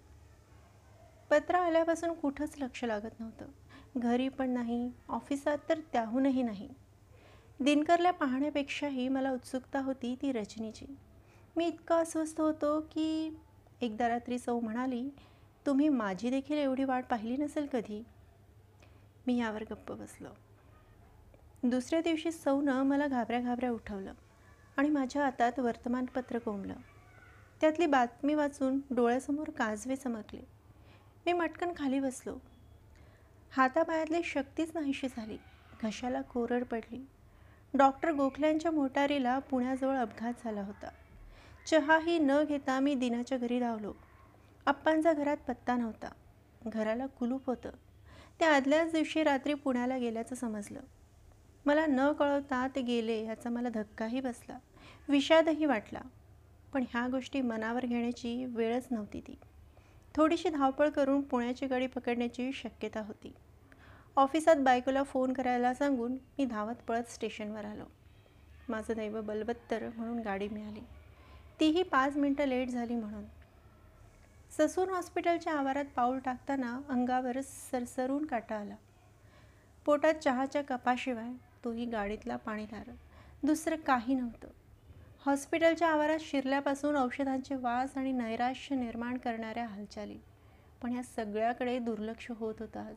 पत्र 1.30 1.56
आल्यापासून 1.56 2.13
कुठंच 2.13 2.56
लक्ष 2.58 2.84
लागत 2.84 3.19
नव्हतं. 3.19 3.45
घरी 3.97 4.30
पण 4.30 4.49
नाही 4.49 4.91
ऑफिसात 5.10 5.58
तर 5.69 5.80
त्याहूनही 5.93 6.43
नाही. 6.43 6.69
दिनकरला 7.60 8.12
पाहण्यापेक्षाही 8.12 9.08
मला 9.10 9.32
उत्सुकता 9.32 9.80
होती 9.80 10.15
ती 10.21 10.32
रजनीची. 10.32 10.86
मी 11.58 11.67
इतका 11.67 11.95
अस्वस्थ 11.95 12.41
होतो 12.41 12.82
की 12.82 13.38
एकदा 13.82 14.08
रात्री 14.08 14.39
सौ 14.39 14.60
म्हणाली 14.60 15.10
तुम्ही 15.65 15.89
माझी 15.89 16.30
देखील 16.30 16.58
एवढी 16.58 16.84
वाट 16.84 17.06
पाहिली 17.06 17.38
नसेल 17.38 17.65
कधी? 17.65 18.04
मी 19.27 19.38
यावर 19.38 19.63
गप्प 19.63 19.91
बसलो. 19.91 20.30
दुसऱ्या 21.63 22.02
दिवशी 22.02 22.32
सौनं 22.32 22.84
मला 22.84 23.08
घाबऱ्या 23.08 23.39
घाबऱ्या 23.39 23.71
उठवलं 23.71 24.13
आणि 24.78 24.89
माझ्या 24.89 25.24
हातात 25.24 25.60
वर्तमानपत्र 25.60 26.38
कोंबलं. 26.38 26.74
त्यातली 27.62 27.86
बातमी 27.86 28.34
वाचून 28.34 28.80
डोळ्यासमोर 28.91 29.50
काजवे 29.50 29.95
चमकले. 29.95 30.41
मी 31.26 31.34
मटकन 31.34 31.71
खाली 31.78 32.00
बसलो. 32.00 32.38
हातापायातली 33.52 34.24
शक्तीच 34.24 34.71
नाहीशी 34.74 35.08
झाली. 35.08 35.38
घशाला 35.84 36.21
कोरड 36.21 36.63
पडली. 36.63 37.06
डॉक्टर 37.74 38.12
गोखल्यांच्या 38.12 38.71
मोटारीला 38.71 39.39
पुण्याजवळ 39.39 39.95
अपघात 39.95 40.34
झाला 40.43 40.62
होता. 40.62 40.89
चहाही 41.67 42.19
न 42.19 42.32
घेता 42.43 42.80
मी 42.80 42.95
दिनाच्या 42.95 43.38
घरी 43.38 43.60
धावलो. 43.60 43.93
आप्पांचा 44.65 45.13
घरात 45.13 45.38
पत्ता 45.38 45.76
नव्हता. 45.76 46.12
घराला 46.67 47.06
कुलूप 47.06 47.45
होतं. 47.45 47.69
त्या 48.39 48.56
आदल्याच 48.56 48.91
दिवशी 48.91 49.24
रात्री 49.24 49.54
पुण्याला 49.54 49.97
गेल्याचं 49.97 50.36
समजलं. 50.36 50.80
मला 51.65 51.86
न 51.86 52.12
कळवता 52.12 52.67
ते 52.76 52.82
गेले 52.82 53.26
याचा 53.26 53.50
मला 53.50 53.69
धक्काही 53.69 54.21
बसला. 54.21 54.58
विषादही 55.10 55.65
वाटला. 55.65 56.02
पण 56.74 56.84
ह्या 56.89 57.08
गोष्टी 57.08 57.41
मनावर 57.41 57.86
घेण्याची 57.86 58.45
वेळच 58.45 58.88
नव्हती 58.91 59.21
ती. 59.21 59.38
थोडीशी 60.15 60.50
धावपळ 60.50 60.89
करून 60.89 61.21
पुण्याची 61.21 61.67
गाडी 61.67 61.88
पकडण्याची 61.88 62.52
शक्यता 62.54 63.02
होती. 63.02 63.34
ऑफिसात 64.15 64.56
बायकोला 64.56 65.04
फोन 65.04 65.34
करायला 65.34 65.74
सांगून 65.74 66.12
मी 66.12 66.45
धावत 66.45 66.76
पळत 66.88 67.04
स्टेशनवर 67.04 67.65
आलो. 67.65 67.84
माझं 68.69 68.93
दैव 68.93 69.21
बलबत्तर 69.21 69.89
म्हणून 69.95 70.19
गाडी 70.19 70.50
मिळाली. 70.50 70.80
तीही 71.60 71.84
पाच 71.84 72.17
मिनटं 72.17 72.45
लेट 72.45 72.69
झाली 72.69 72.95
म्हणून. 72.95 73.24
ससून 74.58 74.89
हॉस्पिटलच्या 74.89 75.54
आवारात 75.54 75.86
पाऊल 75.95 76.19
टाकताना 76.19 76.82
अंगावर 76.89 77.41
सरसरून 77.41 78.26
काटा 78.26 78.56
आला. 78.56 78.76
पोटात 79.86 80.13
चहाच्या 80.13 80.62
कपाशिवाय 80.63 81.51
तोही 81.63 81.86
गाडीतला 81.86 82.36
पाणीदार 82.36 82.91
दुसरं 83.43 83.76
काही 83.76 84.15
नव्हतं. 84.15 84.47
हॉस्पिटलच्या 85.26 85.88
आवारात 85.88 86.19
शिरल्यापासून 86.21 86.95
औषधांचे 86.95 87.56
वास 87.56 87.97
आणि 87.97 88.12
नैराश्य 88.12 88.76
निर्माण 88.76 89.17
करणाऱ्या 89.17 89.65
हालचाली. 89.65 90.17
पण 90.82 90.93
या 90.93 91.04
सगळ्याकडे 91.04 91.80
दुर्लक्ष 91.80 92.32
होत 92.32 92.56
होतं 92.60 92.80
आज 92.80 92.95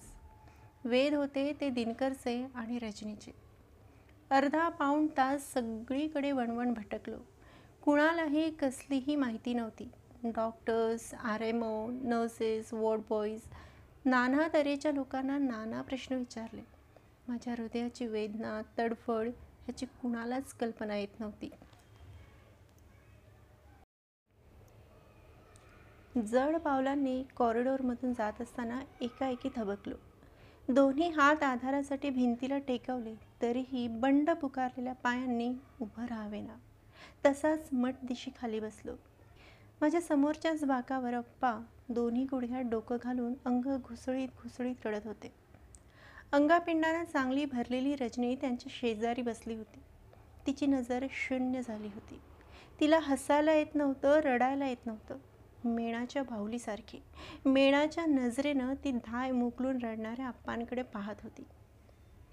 वेद 0.85 1.15
होते 1.15 1.57
ते 1.61 1.71
दिनकरचे 1.71 2.47
आणि 2.55 2.79
रजनीचे. 2.79 3.33
अर्धा 4.31 4.69
पाऊण 4.69 5.07
तास 5.07 5.53
सगळीकडे 5.53 6.33
वणवण 6.33 6.73
भटकलो. 6.73 7.19
कुणालाही 7.83 8.51
कसलीही 8.51 9.17
माहिती 9.17 9.55
नव्हती. 9.55 9.91
Doctors 10.25 11.15
R 11.15 11.41
M 11.41 11.63
O 11.63 11.91
nurses 11.91 12.73
ward 12.73 13.01
boys 13.11 13.41
नाना 14.05 14.49
तऱ्हेच्या 14.55 14.93
लोकांना 14.93 15.39
नाना 15.39 15.83
प्रश्न 15.83 16.15
विचारले. 16.15 16.74
माझ्या 17.29 17.53
हृदयाची 17.53 18.07
वेदना 18.07 18.61
तडफड 18.79 19.29
ह्याची 19.29 19.87
कुणालाच 19.87 20.53
कल्पना 20.53 20.97
येत 20.97 21.21
नव्हती. 21.21 21.51
जड 26.27 26.57
पावलांनी 26.57 27.23
कॉरिडॉरमधून 27.37 28.13
जात 28.13 28.43
असताना 28.43 28.81
एकाएकी 29.01 29.49
थबकलो. 29.57 29.95
दोन्ही 30.69 31.09
हात 31.09 31.43
आधारासाठी 31.43 32.11
भिंतीला 32.11 32.59
टेकवले 32.59 33.15
तरीही 33.43 33.89
बंड 33.89 34.31
पुकारलेल्या 34.31 34.93
पायांनी 34.93 35.53
उभं 35.81 36.05
राहावेना. 36.05 36.57
तसाच 37.27 37.69
मठ 37.73 37.95
दिशी 38.03 38.31
खाली 38.37 38.61
बसलो. 38.61 38.95
माझ्या 39.81 40.01
समोरच्याच 40.01 40.65
बाकावर 40.65 41.15
अप्पा 41.15 41.61
दोन्ही 41.89 42.25
गुडघ्यात 42.25 42.65
डोकं 42.65 42.97
घालून 43.03 43.35
अंग 43.45 43.77
घुसळीत 43.77 44.29
घुसळीत 44.43 44.87
रडत 44.87 45.07
होते. 45.07 45.44
अंगापिंडानं 46.35 47.05
चांगली 47.05 47.45
भरलेली 47.45 47.97
रजनी 47.97 48.35
त्यांच्या 48.35 48.73
शेजारी 48.81 49.23
बसली 49.23 49.55
होती. 49.55 49.81
तिची 50.47 50.67
नजर 50.67 51.07
शून्य 51.11 51.63
झाली 51.63 51.87
होती. 51.87 52.21
तिला 52.81 52.99
हसायला 52.99 53.53
येत 53.53 53.75
नव्हतं 53.75 54.21
रडायला 54.21 54.69
येत 54.69 54.87
नव्हतं. 54.87 55.17
मेणाच्या 55.65 56.23
बाहुलीसारखी 56.23 57.03
मेणाच्या 57.45 58.07
नजरेनं 58.07 58.75
ती 58.85 58.93
धाय 58.93 59.31
मुकलून 59.31 59.79
रडणाऱ्या 59.83 60.29
अप्पांकडे 60.29 60.83
पाहत 60.83 61.15
होती. 61.23 61.45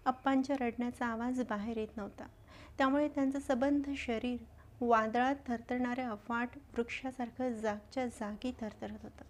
अप्पांच्या 0.05 0.55
रडण्याचा 0.59 1.05
आवाज 1.05 1.41
बाहेर 1.41 1.77
येत 1.77 1.97
नव्हता. 1.97 2.27
त्यामुळे 2.77 3.07
त्यांचं 3.07 3.39
सबंध 3.39 3.89
शरीर 3.97 4.37
वादळात 4.81 5.35
थरथरणाऱ्या 5.47 6.09
अफाट 6.09 6.49
वृक्षासारखं 6.77 7.53
जागच्या 7.53 8.07
जागी 8.07 8.51
थरथरत 8.61 9.03
होतं. 9.03 9.23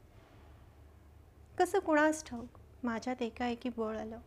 कसं 1.57 1.79
कुणास 1.79 2.25
ठाऊक? 2.25 2.60
माझ्यात 2.84 3.21
एकाएकी 3.21 3.69
बळ 3.77 3.97
आलं. 3.97 4.19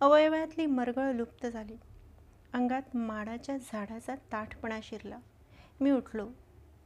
अवयवातली 0.00 0.66
मरगळ 0.66 1.12
लुप्त 1.12 1.46
झाली. 1.46 1.76
अंगात 2.52 2.96
माडाच्या 2.96 3.56
झाडाचा 3.56 4.14
ताठपणा 4.14 4.80
शिरला. 4.82 5.18
मी 5.80 5.90
उठलो. 5.90 6.28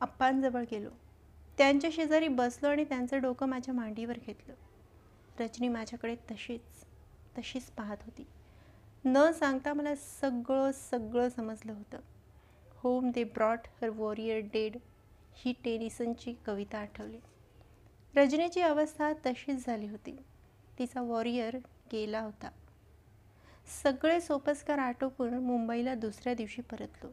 आप्पांजवळ 0.00 0.64
गेलो. 0.70 0.90
त्यांच्या 1.59 1.90
शेजारी 1.92 2.29
बसलो 2.29 2.68
आणि 2.68 2.85
त्यांचं 2.85 3.20
डोकं 3.20 3.46
माझ्या 3.46 3.74
मांडीवर 3.74 4.18
घेतलं. 4.27 4.55
रजनी 5.40 5.68
माझ्याकडे 5.68 6.14
तशीच 6.14 6.85
तशीच 7.38 7.64
पाहत 7.64 7.96
होती. 8.05 8.27
न 9.05 9.31
सांगता 9.31 9.72
मला 9.72 9.94
सगळं 9.94 10.72
सगळं 10.72 11.29
समजलं 11.29 11.72
होतं. 11.72 11.98
Home 12.74 13.11
they 13.11 13.24
brought 13.24 13.61
her 13.83 13.88
warrior 13.88 14.38
dead 14.53 14.77
ही 15.35 15.53
टेनिसनची 15.64 16.35
कविता 16.46 16.79
आठवली. 16.79 17.18
रजनीची 18.16 18.61
अवस्था 18.61 19.12
तशीच 19.27 19.66
झाली 19.66 19.88
होती. 19.88 20.16
तिचा 20.79 21.03
वॉरियर 21.03 21.57
गेला 21.92 22.20
होता. 22.20 22.50
सगळे 23.66 24.20
सोपस्कार 24.20 24.79
आटोपून 24.79 25.35
मुंबईला 25.35 25.94
दुसऱ्या 25.94 26.35
दिवशी 26.35 26.62
परतलो. 26.62 27.11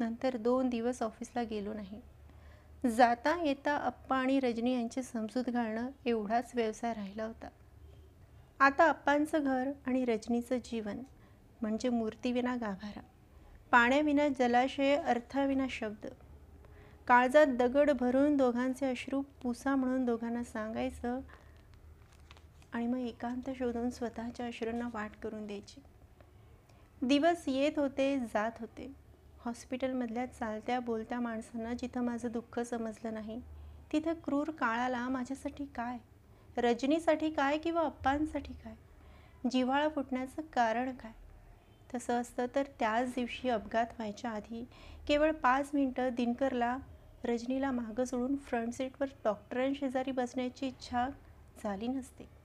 नंतर 0.00 0.36
दोन 0.36 0.68
दिवस 0.68 1.02
ऑफिसला 1.02 1.42
गेलो 1.42 1.72
नाही. 1.72 2.00
जाता 2.96 3.42
येता 3.44 3.76
अप्पा 3.76 4.16
आणि 4.16 4.40
रजनी 4.40 4.74
यांची 4.74 5.02
समजूत 5.02 5.50
घालणं 5.50 5.88
एवढाच 6.06 6.52
व्यवसाय 6.54 6.94
राहिला 6.94 7.24
होता. 7.24 7.48
आता 8.60 8.88
अप्पांचं 8.88 9.44
घर 9.44 9.70
आणि 9.86 10.04
रजनीचं 10.04 10.56
जीवन 10.56 11.02
म्हणजे 11.62 11.88
मूर्तीविना 11.88 12.56
गाभारा 12.56 13.00
पाण्याविना 13.70 14.28
जलाशय 14.28 14.96
अर्थाविना 14.96 15.66
शब्द. 15.70 16.06
काळजात 17.06 17.46
दगड 17.46 17.90
भरून 17.90 18.36
दोघांचे 18.36 18.86
अश्रू 18.86 19.22
पुसा 19.42 19.76
म्हणून 19.76 20.04
दोघांना 20.04 20.44
सांगायचं 20.44 21.20
आणि 22.72 22.86
मग 22.86 22.98
एकांत 22.98 23.50
शोधून 23.58 23.90
स्वतःच्या 23.90 24.46
अश्रूंना 24.46 24.88
वाट 24.94 25.10
करून 25.22 25.46
द्यायची. 25.46 25.80
दिवस 27.02 27.44
येत 27.46 27.78
होते 27.78 28.18
जात 28.18 28.60
होते. 28.60 28.92
हॉस्पिटलमधल्या 29.40 30.26
चालत्या 30.26 30.80
बोलत्या 30.80 31.20
माणसांना 31.20 31.74
जिथं 31.74 32.00
माझं 32.00 32.28
दुःख 32.32 32.60
समजलं 32.60 33.14
नाही 33.14 33.40
तिथं 33.92 34.12
क्रूर 34.14 34.50
काळाला 34.50 35.08
माझ्यासाठी 35.08 35.64
काय? 35.64 35.98
रजनीसाठी 36.56 37.30
काय 37.30 37.58
किंवा 37.58 37.82
अप्पांसाठी 37.82 38.52
काय? 38.52 38.74
जिव्हाळा 39.50 39.88
फुटण्याचं 39.88 40.42
कारण 40.42 40.94
काय? 40.96 41.12
तसं 41.94 42.20
असतं 42.20 42.46
तर 42.54 42.62
त्याच 42.78 43.14
दिवशी 43.14 43.48
अपघात 43.48 43.86
व्हायच्या 43.86 44.30
आधी 44.30 44.64
केवळ 45.08 45.32
पाच 45.32 45.70
मिनटं 45.74 46.08
दिनकरला 46.16 46.76
रजनीला 47.24 47.70
मागं 47.70 48.04
सोडून 48.04 48.36
फ्रंट 48.36 48.72
सीटवर 48.72 49.08
डॉक्टरांशेजारी 49.24 50.12
बसण्याची 50.12 50.66
इच्छा 50.66 51.08
झाली 51.62 51.88
नसते. 51.88 52.37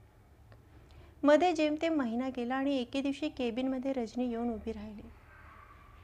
मध्ये 1.24 1.54
जेमतेम 1.54 1.94
महिना 1.96 2.30
गेला 2.30 2.56
आणि 2.56 2.78
एके 2.78 3.02
दिवशी 3.02 3.30
केबिनमध्ये 3.30 3.94
रजनी 3.94 4.30
येऊन 4.30 4.54
उभी 4.54 4.72
राहिली. 4.72 5.02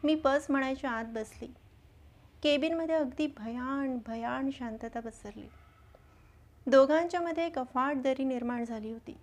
मी 0.04 0.16
बस 0.16 0.46
म्हणायच्या 0.50 0.92
आत 0.92 1.06
बसली. 1.06 1.48
केबिनमध्ये 2.44 2.96
अगदी 2.96 3.28
भयान 3.28 3.98
भयान 4.08 4.50
शांतता 4.52 5.00
पसरली. 5.00 5.48
दोघांच्यामध्ये 6.68 7.46
एक 7.46 7.60
अफाट 7.60 7.98
दरी 7.98 8.24
निर्माण 8.24 8.66
झाली 8.66 8.92
होती. 8.92 9.18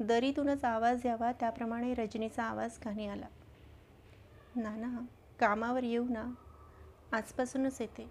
दरीतूनच 0.00 0.64
आवाज 0.64 1.06
यावा 1.06 1.32
त्याप्रमाणे 1.32 1.94
रजनीचा 1.94 2.42
आवाज 2.42 2.78
कानी 2.78 3.06
आला. 3.06 3.26
नाना 4.56 5.00
कामावर 5.38 5.82
येऊ 5.82 6.08
ना. 6.08 6.34
आजपासूनच 7.12 7.80
येते. 7.80 8.08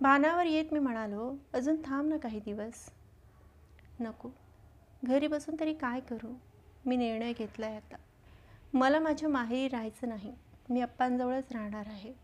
भानावर 0.00 0.44
येत 0.44 0.64
मी 0.72 0.78
म्हणालो 0.78 1.36
अजून 1.52 1.76
थांब 1.84 2.08
ना 2.08 2.16
काही 2.16 2.40
दिवस. 2.40 2.90
नको. 4.00 4.28
घरी 5.04 5.26
बसून 5.26 5.56
तरी 5.60 5.74
काय 5.74 6.00
करू? 6.00 6.34
मी 6.86 6.96
निर्णय 6.96 7.32
घेतला 7.32 7.66
आहे 7.66 7.76
आता. 7.76 7.96
मला 8.74 8.98
माझ्या 8.98 9.28
माहेरी 9.28 9.68
राहायचं 9.68 10.08
नाही. 10.08 10.34
मी 10.70 10.80
अप्पांजवळच 10.80 11.52
राहणार 11.52 11.86
आहे. 11.86 12.14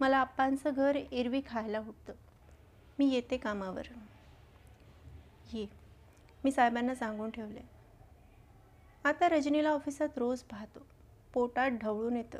मला 0.00 0.20
अप्पांचं 0.20 0.70
घर 0.70 0.96
एरवी 0.96 1.40
खायला 1.46 1.78
उठतं 1.78 2.12
मी 2.98 3.12
येते 3.14 3.36
कामावर. 3.36 3.86
ये. 5.52 5.66
मी 6.44 6.50
साहेबांना 6.52 6.94
सांगून 6.94 7.30
ठेवले. 7.30 7.60
आता 9.04 9.28
रजनीला 9.28 9.70
ऑफिसात 9.70 10.08
रोज 10.16 10.40
पाहतो. 10.40 10.86
पोटात 11.34 11.70
ढवळून 11.70 12.16
येतं. 12.16 12.38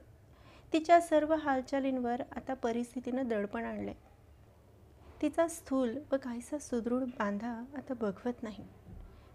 तिच्या 0.72 1.00
सर्व 1.00 1.34
हालचालींवर 1.34 2.22
आता 2.36 2.54
परिस्थितीनं 2.54 3.28
दडपण 3.28 3.64
आणलं 3.64 3.92
तिचा 5.22 5.48
स्थूल 5.48 5.98
व 6.12 6.16
काहीसा 6.22 6.58
सुदृढ 6.58 7.02
बांधा 7.02 7.64
आता 7.76 7.94
बघवत 7.94 8.42
नाही. 8.42 8.64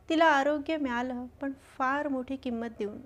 तिला 0.10 0.26
आरोग्य 0.26 0.78
मिळालं 0.78 1.26
पण 1.42 1.52
फार 1.78 2.08
मोठी 2.08 2.36
किंमत 2.36 2.70
देऊन. 2.80 3.02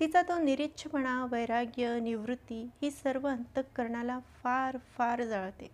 तिचा 0.00 0.22
तो 0.22 0.38
निरीच्छपणा 0.38 1.26
वैराग्य 1.30 2.00
निवृत्ती 2.00 2.70
ही 2.82 2.90
सर्व 2.90 3.28
अंतःकरणाला 3.28 4.18
फार 4.18 4.76
फार 4.98 5.22
जाळते. 5.22 5.70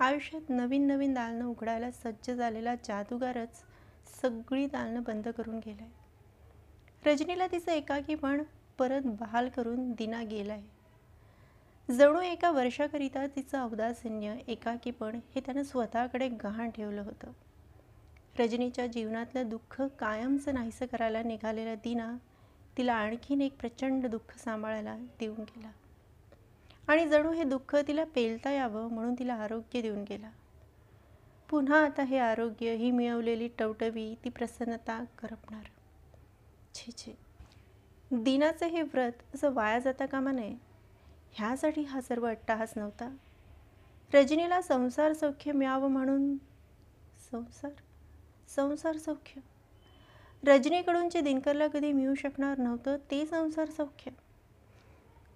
आयुष्यात 0.00 0.50
नवीन 0.50 0.86
नवीन 0.86 1.14
दालनं 1.14 1.44
उघडायला 1.44 1.90
सज्ज 1.90 2.30
झालेला 2.30 2.74
जादूगारच 2.74 3.62
सगळी 4.22 4.66
दालनं 4.66 5.02
बंद 5.02 5.28
करून 5.28 5.58
गेलाय. 5.58 5.88
रजनीला 7.06 7.46
तिचं 7.46 7.72
एकाकीपण 7.72 8.42
परत 8.78 9.02
बहाल 9.04 9.48
करून 9.48 9.92
दिना 9.92 10.22
गेलाय. 10.22 10.62
जणू 11.90 12.20
एका 12.20 12.50
वर्षाकरिता 12.50 13.26
तिचं 13.26 13.64
औदासिन्य 13.64 14.34
एकाकीपण 14.48 15.18
हे 15.34 15.40
त्यानं 15.40 15.62
स्वतःकडे 15.62 16.28
गहाण 16.28 16.70
ठेवलं 16.70 17.02
होतं. 17.02 17.30
रजनीच्या 18.38 18.86
जीवनातलं 18.86 19.48
दुःख 19.48 19.82
कायमचं 19.82 20.54
नाहीसं 20.54 20.86
करायला 20.86 21.22
निघालेला 21.22 21.74
दिना 21.74 22.16
तिला 22.76 22.94
आणखीन 22.94 23.40
एक 23.40 23.56
प्रचंड 23.60 24.06
दुःख 24.06 24.38
सांभाळायला 24.38 24.96
देऊन 25.20 25.40
गेला. 25.40 25.70
आणि 26.88 27.08
जणू 27.08 27.32
हे 27.32 27.44
दुःख 27.44 27.76
तिला 27.76 28.04
पेलता 28.04 28.50
यावं 28.50 28.92
म्हणून 28.92 29.14
तिला 29.18 29.34
आरोग्य 29.34 29.82
देऊन 29.82 30.04
गेला. 30.08 30.30
पुन्हा 31.50 31.84
आता 31.84 32.02
हे 32.02 32.18
आरोग्य 32.18 32.74
ही 32.74 32.90
मिळवलेली 32.90 33.48
टवटवी 33.58 34.14
ती 34.24 34.30
प्रसन्नता 34.30 35.04
करपणार. 35.18 35.64
छे 36.74 36.92
छे 36.92 37.18
दिनाचं 38.10 38.66
हे 38.66 38.82
व्रत 38.82 39.12
असं 39.34 39.52
वाया 39.52 39.78
जाता 39.78 40.06
कामा 40.06 40.32
नये. 40.32 40.56
ह्यासाठी 41.32 41.82
हा 41.82 42.00
सर्व 42.00 42.26
अट्टाहास 42.26 42.72
नव्हता. 42.76 43.16
रजनीला 44.14 44.62
संसार 44.62 45.12
सौख्य 45.12 45.52
मिळावं 45.52 45.90
म्हणून 45.90 46.36
संसार 47.30 47.70
संसार 48.56 48.98
सौख्य. 48.98 49.40
रजनीकडून 50.46 51.08
जे 51.08 51.20
दिनकरला 51.20 51.68
कधी 51.68 51.92
मिळू 51.92 52.14
शकणार 52.14 52.58
नव्हतं 52.58 52.96
ते 53.10 53.26
संसार 53.26 53.70
सौख्य. 53.70 54.10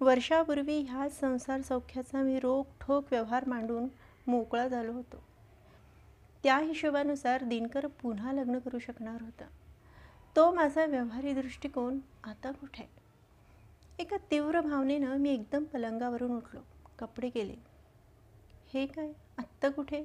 वर्षापूर्वी 0.00 0.81
ह्याच 0.81 1.20
संसार 1.20 1.61
सौख्याचा 1.61 2.22
मी 2.22 2.40
रोखठोक 2.40 3.05
व्यवहार 3.11 3.48
मांडून 3.48 3.88
मोकळा 4.26 4.68
झालो 4.68 4.92
होतो. 4.92 5.22
त्या 6.42 6.59
हिशोबानुसार 6.59 7.44
दिनकर 7.44 7.87
पुन्हा 7.87 8.33
लग्न 8.33 8.59
करू 8.59 8.79
शकणार 8.79 9.22
होता. 9.22 9.44
तो 10.37 10.52
माझा 10.52 10.85
व्यवहारी 10.85 11.33
दृष्टिकोन 11.33 11.98
आता 12.24 12.52
कुठे? 12.52 12.90
एका 13.98 14.16
तीव्र 14.31 14.61
भावनेनं 14.61 15.16
मी 15.16 15.31
एकदम 15.35 15.64
पलंगावरून 15.64 16.37
उठलो. 16.37 16.61
कपडे 16.98 17.31
केले. 17.31 17.55
हे 18.74 18.87
काय? 18.87 19.12
आत्ता 19.38 19.68
कुठे? 19.68 20.05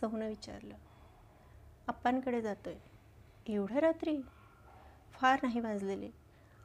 सौनं 0.00 0.28
विचारलं. 0.28 0.74
अप्पांकडे 1.88 2.40
आहे 2.40 2.74
एवढ्या 3.46 3.80
रात्री? 3.80 4.20
फार 5.12 5.38
नाही 5.42 5.60
वाजलेले. 5.60 6.10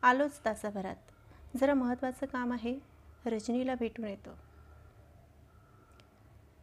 आलोच 0.01 0.41
तासाभरात. 0.45 0.95
जरा 1.57 1.73
महत्त्वाचं 1.73 2.25
काम 2.25 2.53
आहे 2.53 2.79
रजनीला 3.25 3.75
भेटून 3.75 4.05
येतो. 4.05 4.29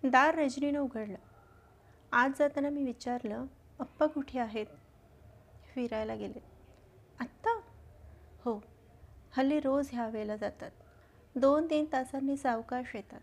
दार 0.04 0.34
रजनीनं 0.34 0.78
उघडलं. 0.78 1.16
आज 2.12 2.32
जाताना 2.38 2.70
मी 2.70 2.82
विचारलं 2.82 3.46
अप्पा 3.78 4.06
कुठे 4.06 4.38
आहेत? 4.38 4.66
फिरायला 5.74 6.14
गेले. 6.14 6.42
आत्ता? 7.20 7.60
हो. 8.40 8.62
हल्ली 9.36 9.60
रोज 9.60 9.88
ह्या 9.92 10.08
वेळेला 10.08 10.36
जातात. 10.36 10.70
दोन 11.36 11.70
तीन 11.70 11.84
तासांनी 11.92 12.36
सावकाश 12.36 12.96
येतात. 12.96 13.20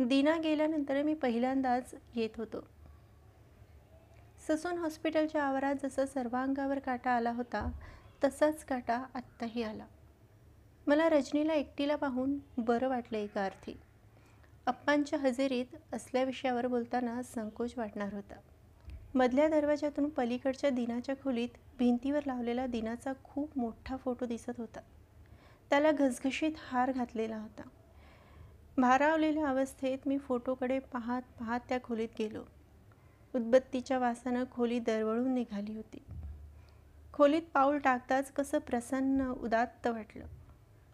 दिना 0.00 0.36
गेल्यानंतर 0.36 1.02
मी 1.02 1.14
पहिल्यांदाच 1.14 1.94
येत 2.14 2.30
होतो. 2.36 2.75
ससून 4.48 4.78
हॉस्पिटलच्या 4.78 5.42
आवारात 5.42 5.74
जसं 5.82 6.06
सर्वांगावर 6.06 6.78
काटा 6.78 7.10
आला 7.10 7.30
होता 7.30 7.72
तसाच 8.24 8.64
काटा 8.64 9.04
आत्ताही 9.14 9.62
आला. 9.62 9.86
मला 10.86 11.08
रजनीला 11.08 11.54
एकटीला 11.54 11.96
पाहून 11.96 12.38
बरं 12.58 12.88
वाटलं 12.88 13.18
एका 13.18 13.44
अर्थी. 13.44 13.80
अप्पांच्या 14.66 15.18
हजेरीत 15.18 15.66
असल्या 15.92 16.24
विषयावर 16.24 16.66
बोलताना 16.66 17.22
संकोच 17.22 17.74
वाटणार 17.76 18.14
होता. 18.14 18.34
मधल्या 19.14 19.48
दरवाजातून 19.48 20.08
पलीकडच्या 20.08 20.70
दिनाच्या 20.70 21.14
खोलीत 21.14 21.48
भिंतीवर 21.78 22.20
लावलेला 22.26 22.66
दिनाचा 22.66 23.12
खूप 23.24 23.58
मोठा 23.58 23.96
फोटो 23.96 24.26
दिसत 24.26 24.52
होता. 24.58 24.80
त्याला 25.70 25.90
घसघशीत 25.92 26.52
हार 26.68 26.92
घातलेला 26.92 27.38
होता. 27.38 27.62
भारावलेल्या 28.78 29.48
अवस्थेत 29.48 29.98
मी 30.06 30.18
फोटोकडे 30.18 30.78
पाहत 30.78 31.22
पाहत 31.22 31.60
त्या 31.68 31.78
खोलीत 31.82 32.08
गेलो. 32.18 32.42
उदबत्तीच्या 33.36 33.98
वासानं 33.98 34.44
खोली 34.50 34.78
दरवळून 34.78 35.34
निघाली 35.34 35.76
होती. 35.76 36.04
खोलीत 37.12 37.42
पाऊल 37.54 37.78
टाकताच 37.78 38.32
कसं 38.32 38.58
प्रसन्न 38.58 39.28
उदात्त 39.30 39.86
वाटलं. 39.86 40.26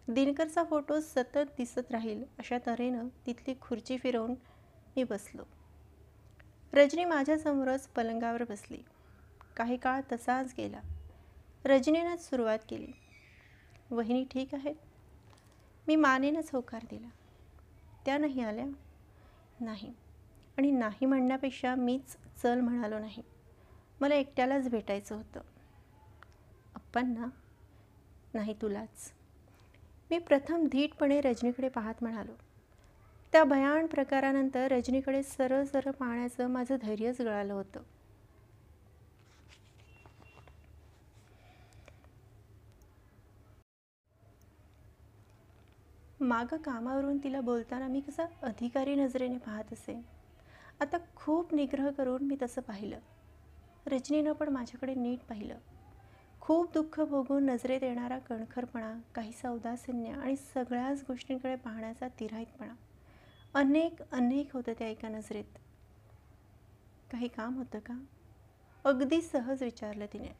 दिनकरचा 0.07 0.63
फोटो 0.63 0.99
सतत 0.99 1.39
दिसत 1.57 1.91
राहील 1.91 2.23
अशा 2.39 2.57
तऱ्हेनं 2.65 3.07
तिथली 3.25 3.53
खुर्ची 3.61 3.97
फिरवून 3.97 4.31
मी 4.95 5.03
बसलो. 5.03 5.43
रजनी 6.73 7.05
माझ्यासमोरच 7.05 7.87
पलंगावर 7.87 8.43
बसली. 8.43 8.77
काही 9.57 9.77
काळ 9.77 10.01
तसाच 10.11 10.53
गेला. 10.57 10.79
रजनीनंच 11.65 12.29
सुरुवात 12.29 12.59
केली. 12.69 12.91
वहिनी 13.91 14.25
ठीक 14.31 14.55
आहेत? 14.55 14.75
मी 15.87 15.95
मानेनंच 15.95 16.49
होकार 16.53 16.81
दिला. 16.89 17.09
त्या 18.05 18.17
नाही 18.17 18.41
आल्या? 18.41 18.65
नाही. 19.59 19.93
आणि 20.57 20.71
नाही 20.71 21.05
म्हणण्यापेक्षा 21.05 21.75
मीच 21.75 22.17
चल 22.43 22.59
म्हणालो 22.59 22.99
नाही. 22.99 23.21
मला 24.01 24.15
एकट्यालाच 24.15 24.69
भेटायचं 24.69 25.15
होतं. 25.15 25.41
अप्पांना 26.75 27.25
नाही 28.33 28.53
तुलाच. 28.61 29.11
मी 30.11 30.17
प्रथम 30.19 30.67
धीटपणे 30.67 31.21
रजनीकडे 31.21 31.69
पाहत 31.69 31.93
म्हणालो. 32.01 32.33
त्या 33.33 33.43
भयान 33.43 33.85
प्रकारानंतर 33.85 34.67
रजनीकडे 34.71 35.23
सरळ 35.23 35.63
सरळ 35.63 35.91
पाहण्याचं 35.91 36.47
माझं 36.47 36.75
धैर्यच 36.81 37.21
गळालं 37.21 37.53
होतं. 37.53 37.81
मागं 46.19 46.57
कामावरून 46.57 47.17
तिला 47.17 47.41
बोलताना 47.41 47.87
मी 47.87 47.99
कसा 48.01 48.25
अधिकारी 48.41 48.95
नजरेने 48.95 49.37
पाहत 49.37 49.73
असे. 49.73 50.01
आता 50.83 50.97
खूप 51.15 51.53
निग्रह 51.53 51.91
करून 51.91 52.23
मी 52.23 52.37
तसं 52.41 52.61
पाहिलं. 52.61 52.99
रजनीनं 53.85 54.31
पण 54.31 54.49
माझ्याकडे 54.49 54.95
नीट 54.95 55.19
पाहिलं. 55.19 55.57
खूप 56.41 56.73
दुःख 56.73 56.99
भोगून 56.99 57.45
नजरेत 57.45 57.83
येणारा 57.83 58.19
कणखरपणा 58.19 58.99
काहीसा 59.15 59.49
उदासीन्य 59.49 60.09
आणि 60.09 60.35
सगळ्याच 60.35 61.03
गोष्टींकडे 61.07 61.55
पाहण्याचा 61.55 62.07
तिराईतपणा. 62.07 62.73
अनेक 63.53 64.01
अनेक 64.11 64.53
होतं 64.53 64.73
त्या 64.79 64.87
एका 64.87 65.07
नजरेत. 65.07 65.57
काही 67.11 67.27
काम 67.27 67.57
होतं 67.57 67.79
का? 67.79 68.03
अगदी 68.83 69.21
सहज 69.21 69.63
विचारलं 69.63 70.05
तिने. 70.05 70.35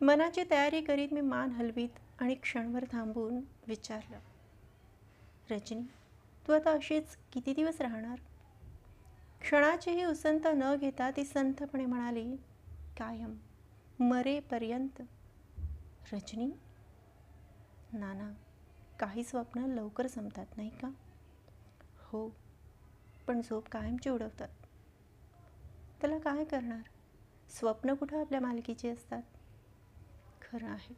मनाची 0.00 0.42
तयारी 0.50 0.80
करीत 0.80 1.08
मी 1.12 1.20
मान 1.20 1.50
हलवीत 1.50 2.22
आणि 2.22 2.34
क्षणभर 2.34 2.84
थांबून 2.92 3.40
विचारलं. 3.68 4.18
रजनी 5.50 5.82
तू 6.48 6.52
आता 6.52 6.70
अशीच 6.70 7.16
किती 7.32 7.54
दिवस 7.54 7.80
राहणार? 7.80 8.18
क्षणाचीही 9.40 10.04
उसंत 10.04 10.46
न 10.46 10.76
घेता 10.76 11.10
ती 11.10 11.24
संथपणे 11.24 11.86
म्हणाली 11.86 12.36
कायम 12.98 13.34
मरेपर्यंत 14.00 15.02
रजनी 16.12 16.50
नाना 17.92 18.32
काही 19.00 19.24
स्वप्न 19.24 19.60
लवकर 19.60 20.06
संपतात 20.06 20.46
नाही 20.56 20.70
का? 20.70 20.90
हो 21.98 22.34
पण 23.26 23.40
झोप 23.40 23.68
कायमची 23.68 24.10
उडवतात. 24.10 24.48
त्याला 26.00 26.18
काय 26.18 26.44
करणार? 26.44 26.82
स्वप्न 27.50 27.94
कुठं 27.94 28.20
आपल्या 28.20 28.40
मालकीची 28.40 28.88
असतात? 28.88 29.22
खरं 30.42 30.66
आहे 30.66 30.94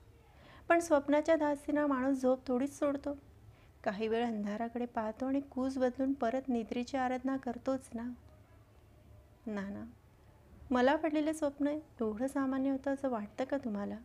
पण 0.69 0.81
स्वप्नाच्या 0.81 1.37
धास्तीनं 1.37 1.87
माणूस 1.87 2.21
झोप 2.23 2.47
थोडीच 2.47 2.79
सोडतो. 2.79 3.19
काही 3.85 4.09
वेळ 4.09 4.27
अंधाराकडे 4.27 4.87
पाहतो 4.87 5.27
आणि 5.27 5.41
कूज 5.41 5.79
बदलून 5.79 6.13
परत 6.13 6.49
निद्रेची 6.49 6.97
आराधना 6.97 7.37
करतोच 7.37 7.91
ना. 7.95 8.11
ना 9.47 9.69
ना. 9.69 9.85
मला 10.71 10.97
पडलेलं 10.97 11.33
स्वप्न 11.33 11.67
एवढं 11.67 12.27
सामान्य 12.27 12.71
होतं 12.71 12.95
असं 12.95 13.09
वाटतं 13.09 13.45
का 13.45 13.57
तुम्हाला? 13.57 13.97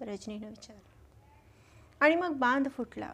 रजनीनं 0.00 0.48
विचारलं. 0.48 0.92
आणि 2.00 2.16
मग 2.16 2.32
बांध 2.32 2.68
फुटला. 2.68 3.12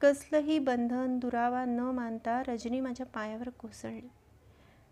कसलंही 0.00 0.58
बंधन 0.58 1.18
दुरावा 1.18 1.64
न 1.64 1.80
मानता 1.80 2.42
रजनी 2.48 2.80
माझ्या 2.80 3.06
पायावर 3.06 3.48
कोसळली. 3.48 4.08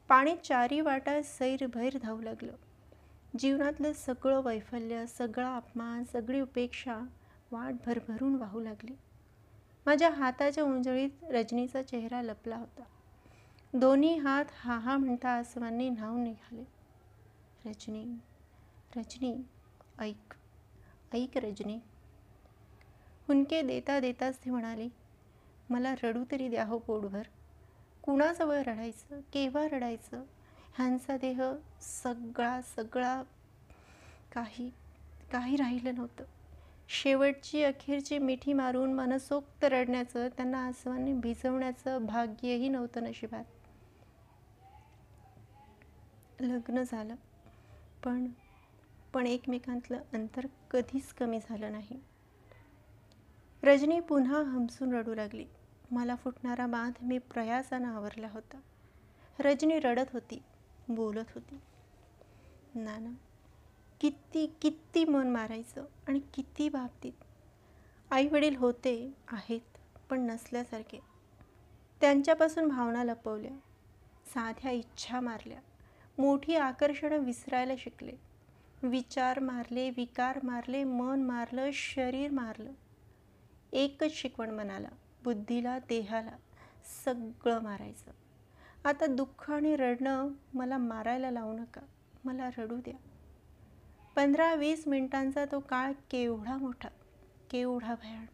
पाणी 0.09 0.37
चारी 0.37 0.81
वाटा 0.81 1.22
सैरभैर 1.22 1.98
धावू 2.03 2.20
लागलं. 2.22 2.53
जीवनातलं 3.38 3.92
सगळं 3.92 4.40
वैफल्य 4.42 5.07
सगळा 5.07 5.57
अपमान 5.57 6.05
सगळी 6.05 6.40
उपेक्षा 6.40 7.00
वाट 7.50 7.74
भरभरून 7.87 8.35
वाहू 8.35 8.61
लागली. 8.61 8.96
माझ्या 9.87 10.11
हाताच्या 10.11 10.64
उंजळीत 10.64 11.11
रजनीचा 11.31 11.83
चेहरा 11.83 12.22
लपला 12.22 12.57
होता. 12.57 12.83
दोन्ही 13.75 14.17
हात 14.17 14.45
हा 14.55 14.79
हा 14.79 14.97
म्हणता 14.97 15.29
आसवांनी 15.29 15.89
न्हावून 15.91 16.25
निघाले 16.25 16.65
रजनी 17.65 18.05
रजनी 18.97 19.35
ऐक 19.99 20.35
ऐक 21.15 21.37
रजनी. 21.37 21.79
हुंके 23.29 23.63
देता 23.63 24.01
देताच 24.01 24.39
ती 24.45 24.51
म्हणाली 24.51 24.89
मला 25.71 25.95
रडू 26.03 26.25
तरी 26.31 26.49
द्या 26.49 26.65
हो 26.65 26.79
पोटभर. 26.79 27.23
कुणाजवळ 28.03 28.63
रडायचं 28.67 29.21
केव्हा 29.33 29.67
रडायचं? 29.73 30.23
ह्यांचा 30.77 31.17
देह 31.17 31.43
सगळा 31.81 32.61
सगळा 32.77 33.23
काही 34.33 34.71
काही 35.33 35.57
राहिलं 35.57 35.95
नव्हतं. 35.95 36.25
शेवटची 36.89 37.65
अखेरची 37.65 38.19
मिठी 38.19 38.53
मारून 38.53 38.93
मनसोक्त 38.93 39.65
रडण्याचं 39.65 40.29
त्यांना 40.29 40.67
आसवाने 40.67 41.13
भिजवण्याचं 41.13 42.07
भाग्यही 42.07 42.69
नव्हतं 42.69 43.05
नशिबात. 43.05 43.45
लग्न 46.40 46.83
झालं. 46.83 47.14
पण 48.05 48.29
पण 49.12 49.26
एकमेकांतलं 49.26 49.99
अंतर 50.12 50.47
कधीच 50.70 51.12
कमी 51.12 51.39
झालं 51.49 51.72
नाही. 51.72 52.01
रजनी 53.62 54.01
पुन्हा 54.01 54.43
हमसून 54.43 54.95
रडू 54.95 55.14
लागली. 55.14 55.45
मला 55.91 56.14
फुटणारा 56.14 56.66
बांध 56.66 56.93
मी 57.03 57.18
प्रयासानं 57.18 57.89
आवरला 57.89 58.28
होता. 58.32 58.61
रजनी 59.39 59.78
रडत 59.78 60.12
होती 60.12 60.43
बोलत 60.89 61.24
होती. 61.35 61.61
नाना 62.74 63.11
किती 64.01 64.55
किती 64.62 65.05
मन 65.05 65.30
मारायचं 65.30 65.85
आणि 66.09 66.20
किती 66.35 66.68
बाबतीत. 66.68 67.12
आई 68.11 68.28
वडील 68.28 68.57
होते 68.57 69.14
आहेत 69.32 69.78
पण 70.11 70.20
नसल्यासारखे. 70.20 71.01
त्यांच्यापासून 72.01 72.68
भावना 72.68 73.05
लपवल्या. 73.05 73.59
साध्या 74.26 74.70
इच्छा 74.70 75.20
मारल्या. 75.20 75.61
मोठी 76.19 76.57
आकर्षणं 76.57 77.19
विसरायला 77.19 77.73
शिकले. 77.79 78.12
विचार 78.83 79.39
मारले 79.39 79.91
विकार 79.91 80.39
मारले 80.43 80.85
मन 80.85 81.23
मारलं 81.23 81.71
शरीर 81.73 82.31
मारलं. 82.31 82.71
एकच 83.73 84.12
शिकवण 84.12 84.51
मनाला 84.51 84.89
बुद्धीला 85.25 85.79
देहाला 85.79 86.37
सगळं 87.05 87.62
मारायचं. 87.62 88.11
आता 88.89 89.07
दुःख 89.07 89.51
आणि 89.51 89.77
रडणं 89.77 90.29
मला 90.55 90.79
मारायला 90.79 91.31
लावू 91.31 91.53
नका 91.53 91.81
मला 92.25 92.49
रडू 92.59 92.77
द्या. 92.77 92.95
पंधरा 94.17 94.55
वीस 94.55 94.89
मिनिटांचा 94.89 95.45
तो 95.53 95.61
काळ 95.61 95.93
केवढा 96.11 96.57
मोठा 96.57 96.89
केवढा 97.51 97.95
भयाण 97.95 98.27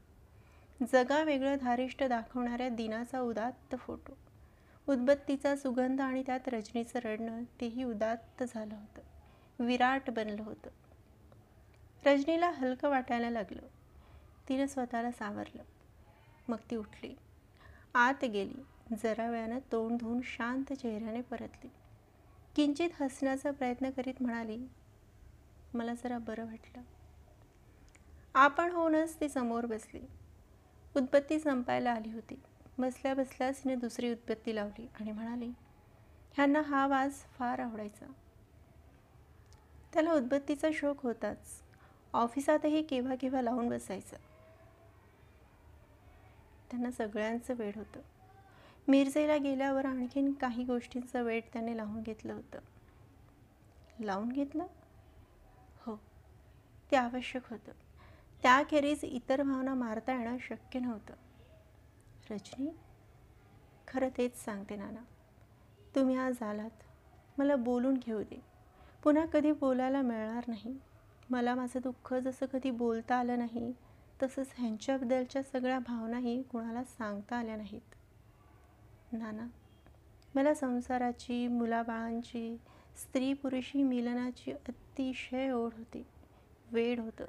जगा 0.93 1.22
वेगळं 1.22 1.57
धारिष्ट 1.61 2.05
दाखवणाऱ्या 2.05 2.68
दिनाचा 2.68 3.20
उदात्त 3.20 3.76
फोटो. 3.76 4.16
उदबत्तीचा 4.89 5.57
सुगंध 5.57 6.01
आणि 6.01 6.22
त्यात 6.26 6.49
रजनीचं 6.49 6.99
रडणं 6.99 7.43
तेही 7.61 7.85
उदात्त 7.85 8.45
झालं 8.49 8.74
होतं. 8.74 9.03
विराट 9.64 10.11
बनलं 10.11 10.43
होतं. 10.43 10.70
रजनीला 12.07 12.51
हलकं 12.51 12.89
वाटायला 12.91 13.31
लागलं. 13.31 13.62
तिनं 14.49 14.66
स्वतःला 14.66 15.11
सावरलं. 15.11 15.62
मग 16.49 16.57
ती 16.70 16.76
उठली. 16.76 17.14
आत 17.95 18.24
गेली. 18.24 18.64
जरा 19.03 19.31
वेळानं 19.31 19.59
तोंड 19.72 19.99
धुवून 19.99 20.20
शांत 20.24 20.72
चेहऱ्याने 20.72 21.20
परतली. 21.20 21.70
किंचित 22.57 23.03
हसण्याचा 23.03 23.51
प्रयत्न 23.51 23.91
करीत 23.91 24.14
म्हणाली 24.20 24.66
मला 25.74 25.95
जरा 25.95 26.18
बरं 26.18 26.45
वाटलं. 26.45 26.83
आपण 28.35 28.72
होऊनच 28.72 29.20
ती 29.20 29.28
समोर 29.28 29.66
बसली. 29.66 30.01
उदबत्ती 30.97 31.41
संपायला 31.41 31.93
आली 31.93 32.12
होती. 32.12 32.43
बसल्या 32.81 33.14
बसल्याच 33.14 33.64
तिने 33.64 33.74
दुसरी 33.74 34.12
उत्पत्ती 34.12 34.55
लावली 34.55 34.87
आणि 35.01 35.12
म्हणाली 35.12 35.53
ह्यांना 36.35 36.61
हा 36.61 36.87
वास 36.87 37.12
फार 37.12 37.59
आवडायचा. 37.59 38.07
त्याला 39.93 40.12
उदबत्तीचा 40.12 40.68
शोक 40.74 41.03
होताच. 41.03 41.62
ऑफिसातही 42.12 42.83
केव्हा 42.83 43.14
केव्हा 43.14 43.43
लावून 43.43 43.68
बसायचं. 43.68 44.16
त्यांना 46.70 46.91
सगळ्यांचं 46.91 47.55
वेळ 47.55 47.72
होतं. 47.76 48.01
मिरजेला 48.89 49.37
गेल्यावर 49.37 49.87
आणखीन 49.87 50.33
काही 50.33 50.64
गोष्टींचं 50.64 51.22
वेट 51.22 51.45
त्याने 51.53 51.76
लावून 51.76 52.03
घेतलं 52.03 52.33
होतं. 52.33 52.59
लावून 54.01 54.28
घेतलं? 54.28 54.66
हो. 55.87 55.97
ते 56.91 56.97
आवश्यक 56.97 57.43
होतं. 57.51 57.72
त्याखेरीज 58.43 59.05
इतर 59.05 59.43
भावना 59.43 59.74
मारता 59.74 60.12
येणं 60.12 60.37
शक्य 60.41 60.81
नव्हतं. 60.81 61.14
रजनी 62.31 62.70
खरं 63.89 64.09
तेच 64.18 64.45
सांगते 64.45 64.76
नाना. 64.76 65.05
तुम्ही 65.95 66.16
आज 66.16 66.43
आलात. 66.43 66.70
मला 67.39 67.57
बोलून 67.57 67.95
घेऊ 67.95 68.22
दे. 68.22 68.43
पुन्हा 69.05 69.26
कधी 69.26 69.53
बोलायला 69.53 70.03
मिळणार 70.03 70.45
नाही. 70.49 70.78
मला 71.31 71.55
माझं 71.55 71.78
दुःख 71.83 72.14
जसं 72.14 72.47
कधी 72.47 72.70
बोलता 72.70 73.14
आलं 73.14 73.39
नाही 73.39 73.72
तसंच 74.22 74.51
ह्यांच्याबद्दलच्या 74.55 75.43
सगळ्या 75.43 75.78
भावनाही 75.78 76.43
कुणाला 76.43 76.85
सांगता 76.85 77.37
आल्या 77.37 77.57
नाहीत. 77.57 77.95
नाना 79.12 79.47
मला 80.35 80.55
संसाराची 80.55 81.49
मुलाबाळांची 81.49 82.57
स्त्री 82.97 83.33
पुरुषी 83.33 83.83
मिलनाची 83.83 84.53
अतिशय 84.53 85.51
ओढ 85.51 85.70
होती. 85.78 86.07
वेळ 86.72 87.01
होतं. 87.01 87.24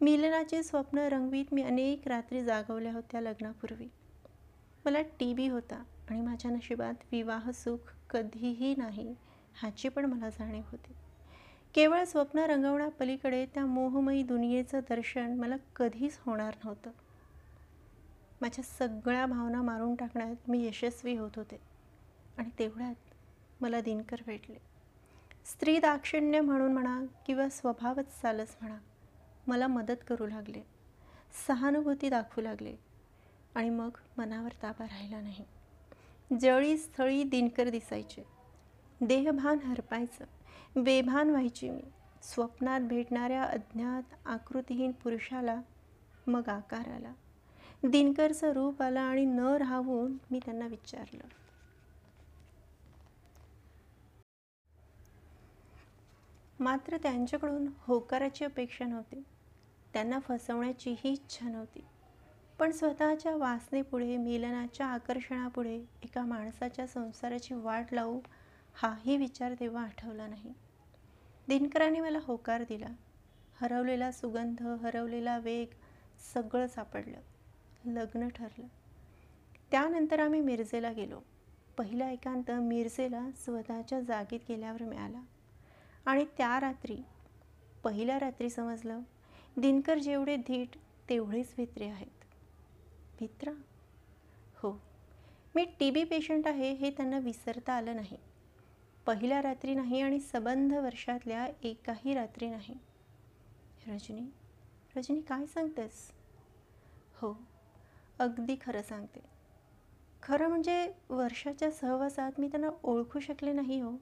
मिलनाचे 0.00 0.62
स्वप्न 0.62 0.98
रंगवीत 0.98 1.44
मी 1.52 1.62
अनेक 1.62 2.08
रात्री 2.08 2.44
जागवल्या 2.44 2.92
होत्या 2.92 3.20
लग्नापूर्वी. 3.20 3.88
मला 4.84 5.02
टी 5.02 5.34
बी 5.34 5.48
होता 5.48 5.82
आणि 6.10 6.20
माझ्या 6.20 6.50
नशिबात 6.50 6.94
विवाह 7.12 7.50
सुख 7.50 7.92
कधीही 8.10 8.74
नाही 8.78 9.14
ह्याची 9.60 9.88
पण 9.88 10.04
मला 10.04 10.28
जाणीव 10.28 10.62
होती. 10.70 10.92
केवळ 11.74 12.04
स्वप्न 12.04 12.38
रंगवण्यापलीकडे 12.38 13.46
त्या 13.46 13.66
मोहमयी 13.66 14.22
दुनियेचं 14.22 14.80
दर्शन 14.80 15.34
मला 15.34 15.56
कधीच 15.76 16.18
होणार 16.26 16.54
नव्हतं. 16.64 16.90
माझ्या 18.40 18.64
सगळ्या 18.64 19.26
भावना 19.26 19.62
मारून 19.62 19.94
टाकण्यात 19.94 20.50
मी 20.50 20.66
यशस्वी 20.66 21.16
होत 21.16 21.30
होते 21.36 21.60
आणि 22.38 22.50
तेवढ्यात 22.58 22.94
मला 23.60 23.80
दिनकर 23.80 24.16
भेटले. 24.26 24.56
स्त्री 25.44 25.78
दाक्षिण्य 25.78 26.40
म्हणून 26.40 26.72
म्हणा 26.72 27.04
किंवा 27.26 27.48
स्वभावच 27.48 28.20
चालच 28.22 28.56
म्हणा 28.60 28.76
मला 29.46 29.66
मदत 29.66 30.04
करू 30.08 30.26
लागले. 30.26 30.62
सहानुभूती 31.46 32.08
दाखवू 32.08 32.42
लागले. 32.42 32.76
आणि 33.54 33.70
मग 33.70 33.90
मनावर 34.18 34.50
ताबा 34.62 34.84
राहिला 34.84 35.20
नाही. 35.20 35.44
जळी 36.40 36.76
स्थळी 36.78 37.24
दिनकर 37.24 37.68
दिसायचे. 37.68 38.24
देहभान 39.00 39.58
हरपायचं. 39.58 40.24
बेभान 40.82 41.30
व्हायची 41.30 41.70
मी. 41.70 41.82
स्वप्नात 42.22 42.80
भेटणाऱ्या 42.80 43.44
अज्ञात 43.44 44.14
आकृतीहीन 44.24 44.92
पुरुषाला 44.92 45.60
मग 46.26 46.48
आकार 46.48 46.88
आला. 46.88 47.12
दिनकरचं 47.84 48.52
रूप 48.52 48.82
आलं 48.82 49.00
आणि 49.00 49.24
न 49.24 49.40
राहून 49.40 50.16
मी 50.30 50.38
त्यांना 50.38 50.66
विचारलं. 50.66 51.24
मात्र 56.60 56.96
त्यांच्याकडून 56.96 57.66
होकाराची 57.78 58.44
अपेक्षा 58.44 58.84
नव्हती. 58.84 59.22
त्यांना 59.92 60.18
फसवण्याचीही 60.18 61.12
इच्छा 61.12 61.48
नव्हती. 61.48 61.84
पण 62.58 62.70
स्वतःच्या 62.70 63.36
वासनेपुढे 63.36 64.16
मिलनाच्या 64.16 64.86
आकर्षणापुढे 64.86 65.84
एका 66.02 66.24
माणसाच्या 66.24 66.86
संसाराची 66.86 67.54
वाट 67.54 67.86
लावू 67.92 68.20
हाही 68.74 69.16
विचार 69.16 69.54
तेव्हा 69.60 69.82
आठवला 69.82 70.26
नाही. 70.26 70.52
दिनकराने 71.48 72.00
मला 72.00 72.18
होकार 72.22 72.62
दिला. 72.62 72.86
हरवलेला 73.60 74.12
सुगंध 74.12 74.62
हरवलेला 74.62 75.38
वेग 75.38 75.66
सगळं 76.34 76.66
सापडलं. 76.66 77.18
लग्न 77.84 78.28
ठरलं. 78.28 78.66
त्यानंतर 79.70 80.20
आम्ही 80.20 80.40
मिरजेला 80.40 80.92
गेलो. 80.92 81.20
पहिला 81.78 82.10
एकांत 82.10 82.50
मिरजेला 82.50 83.30
स्वतःच्या 83.36 84.00
जागेत 84.00 84.40
गेल्यावर 84.48 84.82
मिळाला. 84.82 85.22
आणि 86.06 86.24
त्या 86.24 86.60
रात्री 86.60 86.96
पहिल्या 87.84 88.18
रात्री 88.18 88.50
समजलं 88.50 89.00
दिनकर 89.56 89.98
जेवढे 89.98 90.36
धीट 90.36 90.68
तेवढेच 91.08 91.54
भित्रे 91.56 91.88
आहेत. 91.88 92.21
भित्रा 93.22 93.52
हो. 94.62 94.70
मी 95.54 95.64
टी 95.78 95.90
बी 95.90 96.04
पेशंट 96.04 96.46
आहे 96.46 96.72
हे 96.72 96.90
त्यांना 96.90 97.18
विसरता 97.18 97.72
आलं 97.72 97.96
नाही. 97.96 98.16
पहिल्या 99.06 99.40
रात्री 99.42 99.74
नाही 99.74 100.00
आणि 100.00 100.20
सबंध 100.20 100.74
वर्षातल्या 100.74 101.46
एकाही 101.62 102.14
रात्री 102.14 102.48
नाही. 102.48 102.74
रजनी 103.88 104.28
रजनी 104.96 105.20
काय 105.20 105.46
सांगतेस? 105.46 106.10
हो 107.14 107.34
अगदी 108.18 108.56
खरं 108.56 108.82
सांगते. 108.82 109.20
खरं 110.22 110.48
म्हणजे 110.48 110.92
वर्षाच्या 111.10 111.70
सहवासात 111.70 112.40
मी 112.40 112.48
त्यांना 112.48 112.70
ओळखू 112.82 113.20
शकले 113.20 113.52
नाही 113.52 113.80
हो. 113.80 113.96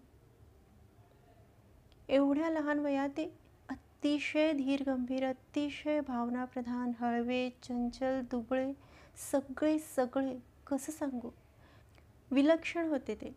एवढ्या 2.09 2.51
लहान 2.51 2.79
वयात 2.79 3.09
ते 3.17 3.25
अतिशय 3.69 4.53
धीर 4.53 4.83
गंभीर 4.87 5.25
अतिशय 5.25 6.01
भावनाप्रधान 6.01 6.93
हळवे 7.01 7.49
चंचल 7.63 8.21
दुबळे 8.31 8.73
सगळे 9.21 9.79
सगळे 9.79 10.39
कसं 10.67 10.93
सांगू? 10.93 11.31
विलक्षण 12.31 12.89
होते 12.89 13.15
ते. 13.15 13.37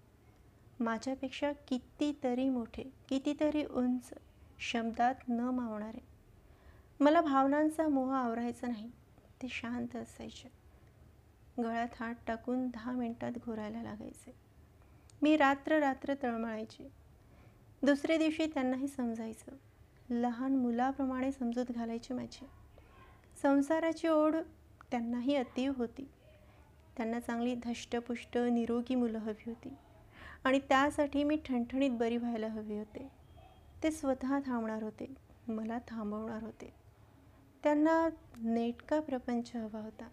माझ्यापेक्षा 0.80 1.52
कितीतरी 1.52 2.50
मोठे 2.50 2.84
कितीतरी 3.10 3.66
उंच 3.66 4.10
शब्दात 4.60 5.16
न 5.28 5.40
मावणारे. 5.40 6.04
मला 7.00 7.22
भावनांचा 7.22 7.88
मोह 7.88 8.16
आवरायचा 8.16 8.68
नाही 8.68 8.92
ते 9.42 9.48
शांत 9.48 9.96
असायचे. 9.96 10.52
गळ्यात 11.64 11.88
हात 12.00 12.16
टाकून 12.28 12.68
दहा 12.68 12.92
मिनटात 12.92 13.32
घोरायला 13.46 13.84
लागायचे. 13.84 14.36
मी 15.22 15.38
रात्र 15.38 15.80
रात्र 15.80 16.14
तळमळायची. 16.24 16.90
दुसऱ्या 17.84 18.18
दिवशी 18.18 18.46
त्यांनाही 18.46 18.88
समजायचं. 18.88 19.52
लहान 20.10 20.56
मुलाप्रमाणे 20.56 21.32
समजूत 21.32 21.66
घालायची 21.72 22.14
माझी. 22.14 22.46
संसाराची 23.42 24.08
ओढ 24.08 24.36
त्यांनाही 24.94 25.36
अतीव 25.36 25.72
होती. 25.78 26.10
त्यांना 26.98 27.20
चांगली 27.20 27.56
धष्टपुष्ट 27.56 28.38
निरोगी 28.38 28.96
मुलं 28.96 29.18
हवी 29.18 29.44
होती. 29.46 29.74
आणि 30.44 30.60
त्यासाठी 30.60 31.24
मी 31.24 31.38
ठणठणीत 31.46 31.92
बरी 31.92 32.18
व्हायला 32.18 32.48
हवी 32.48 32.78
होते. 32.78 33.12
ते 33.84 33.92
स्वतः 33.92 34.40
थांबणार 34.46 34.84
होते. 34.84 35.14
मला 35.48 35.80
थांबवणार 35.88 36.44
होते. 36.44 36.74
त्यांना 37.64 38.10
नेटका 38.38 39.00
प्रपंच 39.00 39.56
हवा 39.56 39.80
होता. 39.80 40.10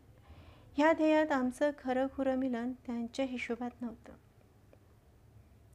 ह्या 0.77 0.93
ध्येयात 0.93 1.33
आमचं 1.33 1.71
खरं 1.79 2.07
खुरं 2.07 2.37
मिलन 2.37 2.73
त्यांच्या 2.73 3.25
हिशोबात 3.25 3.71
नव्हतं. 3.81 4.13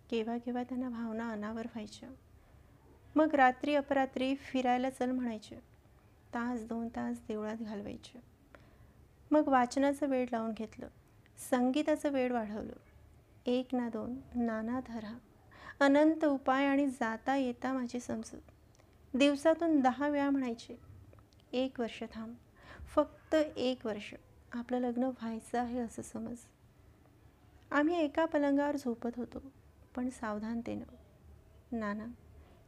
केव्हा 0.09 0.37
केव्हा 0.37 0.63
त्यांना 0.63 0.89
भावना 0.89 1.31
अनावर 1.31 1.65
व्हायच्या. 1.65 2.09
मग 3.15 3.35
रात्री 3.35 3.75
अपरात्री 3.75 4.35
फिरायला 4.35 4.89
चल 4.89 5.11
म्हणायचे. 5.11 5.55
तास 6.33 6.65
दोन 6.65 6.87
तास 6.87 7.19
देवळात 7.27 7.57
घालवायचे. 7.57 8.34
मग 9.31 9.47
वाचनाचं 9.47 10.07
वेळ 10.07 10.25
लावून 10.31 10.51
घेतलं. 10.51 10.87
संगीताचं 11.49 12.09
वेळ 12.09 12.31
वाढवलं. 12.31 12.73
एक 13.45 13.67
ना 13.73 13.89
दोन 13.89 14.21
नाना 14.35 14.79
धरा. 14.87 15.17
अनंत 15.79 16.25
उपाय 16.25 16.65
आणि 16.65 16.87
जाता 16.87 17.35
येता 17.35 17.73
माझी 17.73 17.99
समजूत. 17.99 18.41
दिवसातून 19.13 19.79
दहा 19.79 20.07
वेळा 20.07 20.29
म्हणायचे 20.29 20.79
एक 21.53 21.79
वर्ष 21.79 22.03
थांब. 22.13 22.35
फक्त 22.95 23.35
एक 23.57 23.85
वर्ष. 23.85 24.13
आपलं 24.51 24.79
लग्न 24.79 25.03
व्हायचं 25.03 25.59
आहे 25.59 25.79
असं 25.79 26.01
समज. 26.01 26.37
आम्ही 27.71 27.99
एका 27.99 28.25
पलंगावर 28.25 28.75
झोपत 28.75 29.09
होतो 29.15 29.51
पण 29.95 30.09
सावधानतेनं 30.09 30.95
नाना 31.79 32.05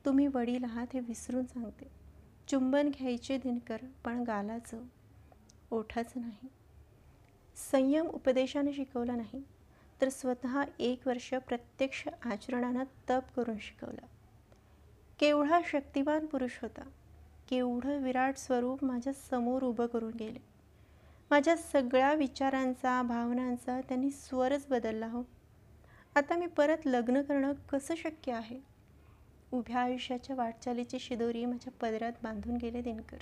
तुम्ही 0.05 0.27
वडील 0.27 0.63
आहात 0.63 0.87
हे 0.93 0.99
विसरून 0.99 1.45
सांगते. 1.45 1.87
चुंबन 2.47 2.89
घ्यायचे 2.89 3.37
दिनकर 3.37 3.77
पण 4.05 4.23
गालाचं. 4.23 4.83
ओठाचं 5.71 6.21
नाही. 6.21 6.47
संयम 7.71 8.07
उपदेशाने 8.07 8.73
शिकवला 8.73 9.15
नाही 9.15 9.43
तर 10.01 10.09
स्वतः 10.09 10.63
एक 10.79 11.07
वर्ष 11.07 11.33
प्रत्यक्ष 11.33 12.07
आचरणानं 12.25 12.83
तप 13.09 13.23
करून 13.35 13.57
शिकवलं. 13.59 14.05
केवढा 15.19 15.61
शक्तिवान 15.65 16.25
पुरुष 16.25 16.51
होता. 16.61 16.81
केवढं 17.49 18.03
विराट 18.03 18.37
स्वरूप 18.37 18.83
माझ्यासमोर 18.83 19.63
उभं 19.63 19.85
करून 19.85 20.13
गेले. 20.13 20.39
माझ्या 21.31 21.57
सगळ्या 21.57 22.13
विचारांचा 22.13 23.01
भावनांचा 23.01 23.81
त्यांनी 23.81 24.11
स्वरच 24.11 24.67
बदलला 24.67 25.07
हो. 25.07 25.23
आता 26.15 26.37
मी 26.37 26.47
परत 26.47 26.77
लग्न 26.85 27.21
करणं 27.21 27.53
कसं 27.53 27.95
शक्य 27.95 28.31
आहे? 28.31 28.59
उभ्या 29.51 29.79
आयुष्याच्या 29.79 30.35
वाटचालीची 30.35 30.99
शिदोरी 30.99 31.45
माझ्या 31.45 31.73
पदरात 31.81 32.13
बांधून 32.23 32.57
गेले 32.57 32.81
दिनकर. 32.81 33.17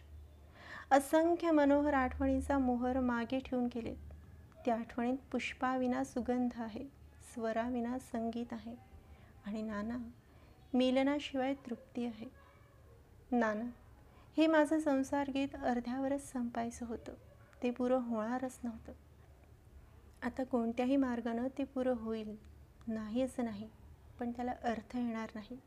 असंख्य 0.92 1.52
मनोहर 1.52 1.94
आठवणींचा 1.94 2.58
मोहर 2.58 3.00
मागे 3.00 3.40
ठेवून 3.40 3.66
गेलेत 3.66 4.14
त्या 4.66 4.76
आठवणीत 4.76 5.18
पुष्पाविना 5.32 6.04
सुगंध 6.04 6.52
आहे 6.58 6.84
स्वराविना 7.34 8.00
संगीत 8.00 8.54
आहे 8.54 8.76
आणि 9.46 9.62
नाना 9.62 9.98
मिलनाशिवाय 10.74 11.54
तृप्ती 11.54 12.06
आहे. 12.06 12.26
नाना 13.32 13.66
हे 14.38 14.48
माझं 14.48 14.80
संसार 14.80 15.30
गीत 15.30 15.56
अर्ध्यावरच 15.56 16.32
संपायचं 16.32 16.86
होतं. 16.86 17.14
ते 17.64 17.72
पुरं 17.72 17.98
होणारच 17.98 18.60
नव्हतं. 18.64 18.94
आता 20.24 20.44
कोणत्याही 20.44 20.96
मार्गानं 20.96 21.48
ते 21.58 21.64
पुरं 21.64 21.94
होईल 21.94 22.36
नाही 22.88 23.22
असं 23.22 23.46
नाही 23.46 23.70
पण 24.20 24.32
त्याला 24.32 24.54
अर्थ 24.64 24.96
येणार 24.96 25.30
नाही 25.36 25.58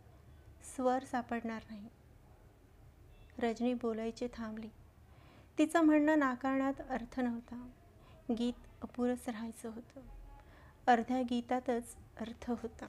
स्वर 0.77 1.05
सापडणार 1.05 1.63
नाही. 1.71 1.89
रजनी 3.39 3.75
बोलायचे 3.75 4.29
थांबली. 4.35 4.69
तिचं 5.59 5.81
म्हणणं 5.81 6.19
नाकारण्यात 6.19 6.81
अर्थ 6.91 7.21
नव्हता. 7.21 7.69
गीत 8.31 8.53
अपुरंच 8.83 9.29
राहायचं 9.29 9.69
होतं. 9.69 10.01
अर्ध्या 10.87 11.23
गीतातच 11.23 11.97
अर्थ 12.21 12.51
होता. 12.51 12.87